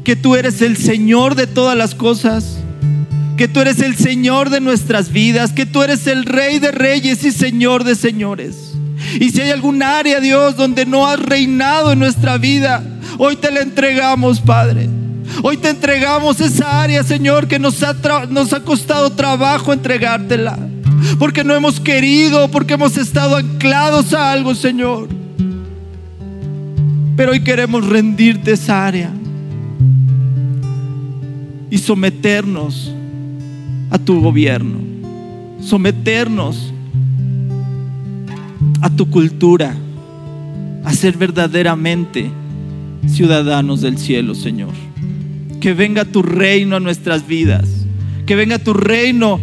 que 0.04 0.16
tú 0.16 0.36
eres 0.36 0.62
el 0.62 0.78
Señor 0.78 1.36
de 1.36 1.48
todas 1.48 1.78
las 1.78 1.94
cosas, 1.94 2.58
que 3.38 3.48
tú 3.48 3.60
eres 3.60 3.80
el 3.82 3.96
Señor 3.96 4.50
de 4.50 4.62
nuestras 4.62 5.12
vidas, 5.12 5.54
que 5.54 5.66
tú 5.66 5.84
eres 5.84 6.08
el 6.08 6.26
Rey 6.26 6.60
de 6.60 6.72
reyes 6.72 7.24
y 7.24 7.32
Señor 7.32 7.84
de 7.84 7.96
señores. 7.96 8.74
Y 9.20 9.30
si 9.30 9.42
hay 9.42 9.52
algún 9.52 9.84
área, 9.84 10.20
Dios, 10.20 10.56
donde 10.56 10.86
no 10.86 11.06
has 11.06 11.20
reinado 11.20 11.92
en 11.92 12.00
nuestra 12.00 12.38
vida, 12.38 12.84
hoy 13.18 13.36
te 13.36 13.52
la 13.52 13.62
entregamos, 13.62 14.42
Padre. 14.42 14.90
Hoy 15.44 15.58
te 15.58 15.70
entregamos 15.70 16.42
esa 16.42 16.82
área, 16.82 17.04
Señor, 17.04 17.48
que 17.48 17.60
nos 17.60 17.84
ha, 17.84 17.94
nos 18.30 18.54
ha 18.54 18.62
costado 18.62 19.12
trabajo 19.12 19.74
entregártela. 19.74 20.58
Porque 21.20 21.44
no 21.44 21.54
hemos 21.54 21.80
querido, 21.80 22.50
porque 22.50 22.74
hemos 22.74 22.98
estado 22.98 23.36
anclados 23.36 24.14
a 24.14 24.32
algo, 24.32 24.56
Señor. 24.56 25.10
Pero 27.16 27.32
hoy 27.32 27.40
queremos 27.42 27.86
rendirte 27.88 28.52
esa 28.52 28.86
área 28.86 29.12
y 31.70 31.78
someternos 31.78 32.94
a 33.90 33.98
tu 33.98 34.22
gobierno, 34.22 34.80
someternos 35.62 36.74
a 38.82 38.90
tu 38.90 39.10
cultura, 39.10 39.76
a 40.84 40.94
ser 40.94 41.18
verdaderamente 41.18 42.32
ciudadanos 43.08 43.82
del 43.82 43.98
cielo, 43.98 44.36
Señor. 44.36 44.87
Que 45.60 45.74
venga 45.74 46.06
tu 46.06 46.22
reino 46.22 46.76
a 46.76 46.80
nuestras 46.80 47.28
vidas, 47.28 47.68
que 48.26 48.36
venga 48.36 48.60
tu 48.60 48.74
reino 48.74 49.40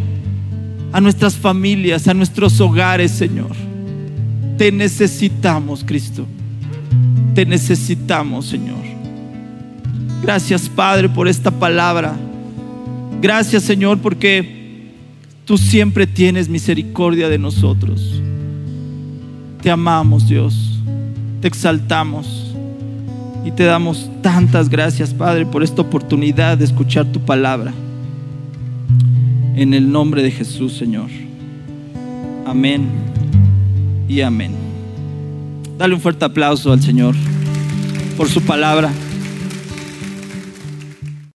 a 0.93 1.01
nuestras 1.01 1.35
familias, 1.35 2.07
a 2.07 2.15
nuestros 2.15 2.61
hogares, 2.61 3.11
Señor. 3.11 3.55
Te 4.57 4.71
necesitamos, 4.71 5.83
Cristo. 5.85 6.27
Te 7.35 7.45
necesitamos, 7.45 8.47
Señor. 8.47 8.85
Gracias 10.25 10.71
Padre 10.71 11.11
por 11.11 11.29
esta 11.29 11.51
palabra. 11.51 12.17
Gracias 13.21 13.63
Señor 13.63 13.99
porque 13.99 14.93
tú 15.45 15.59
siempre 15.59 16.07
tienes 16.07 16.49
misericordia 16.49 17.29
de 17.29 17.37
nosotros. 17.37 18.23
Te 19.61 19.71
amamos 19.71 20.27
Dios, 20.27 20.81
te 21.43 21.49
exaltamos 21.49 22.44
y 23.45 23.51
te 23.51 23.65
damos 23.65 24.11
tantas 24.23 24.69
gracias 24.69 25.13
Padre 25.13 25.47
por 25.47 25.63
esta 25.63 25.83
oportunidad 25.83 26.57
de 26.57 26.65
escuchar 26.65 27.07
tu 27.07 27.21
palabra. 27.21 27.73
En 29.55 29.75
el 29.75 29.91
nombre 29.91 30.23
de 30.23 30.31
Jesús 30.31 30.73
Señor. 30.77 31.11
Amén 32.47 32.89
y 34.09 34.21
amén. 34.21 34.53
Dale 35.79 35.95
un 35.95 36.01
fuerte 36.01 36.25
aplauso 36.25 36.73
al 36.73 36.83
Señor 36.83 37.15
por 38.17 38.29
su 38.29 38.43
palabra. 38.43 38.91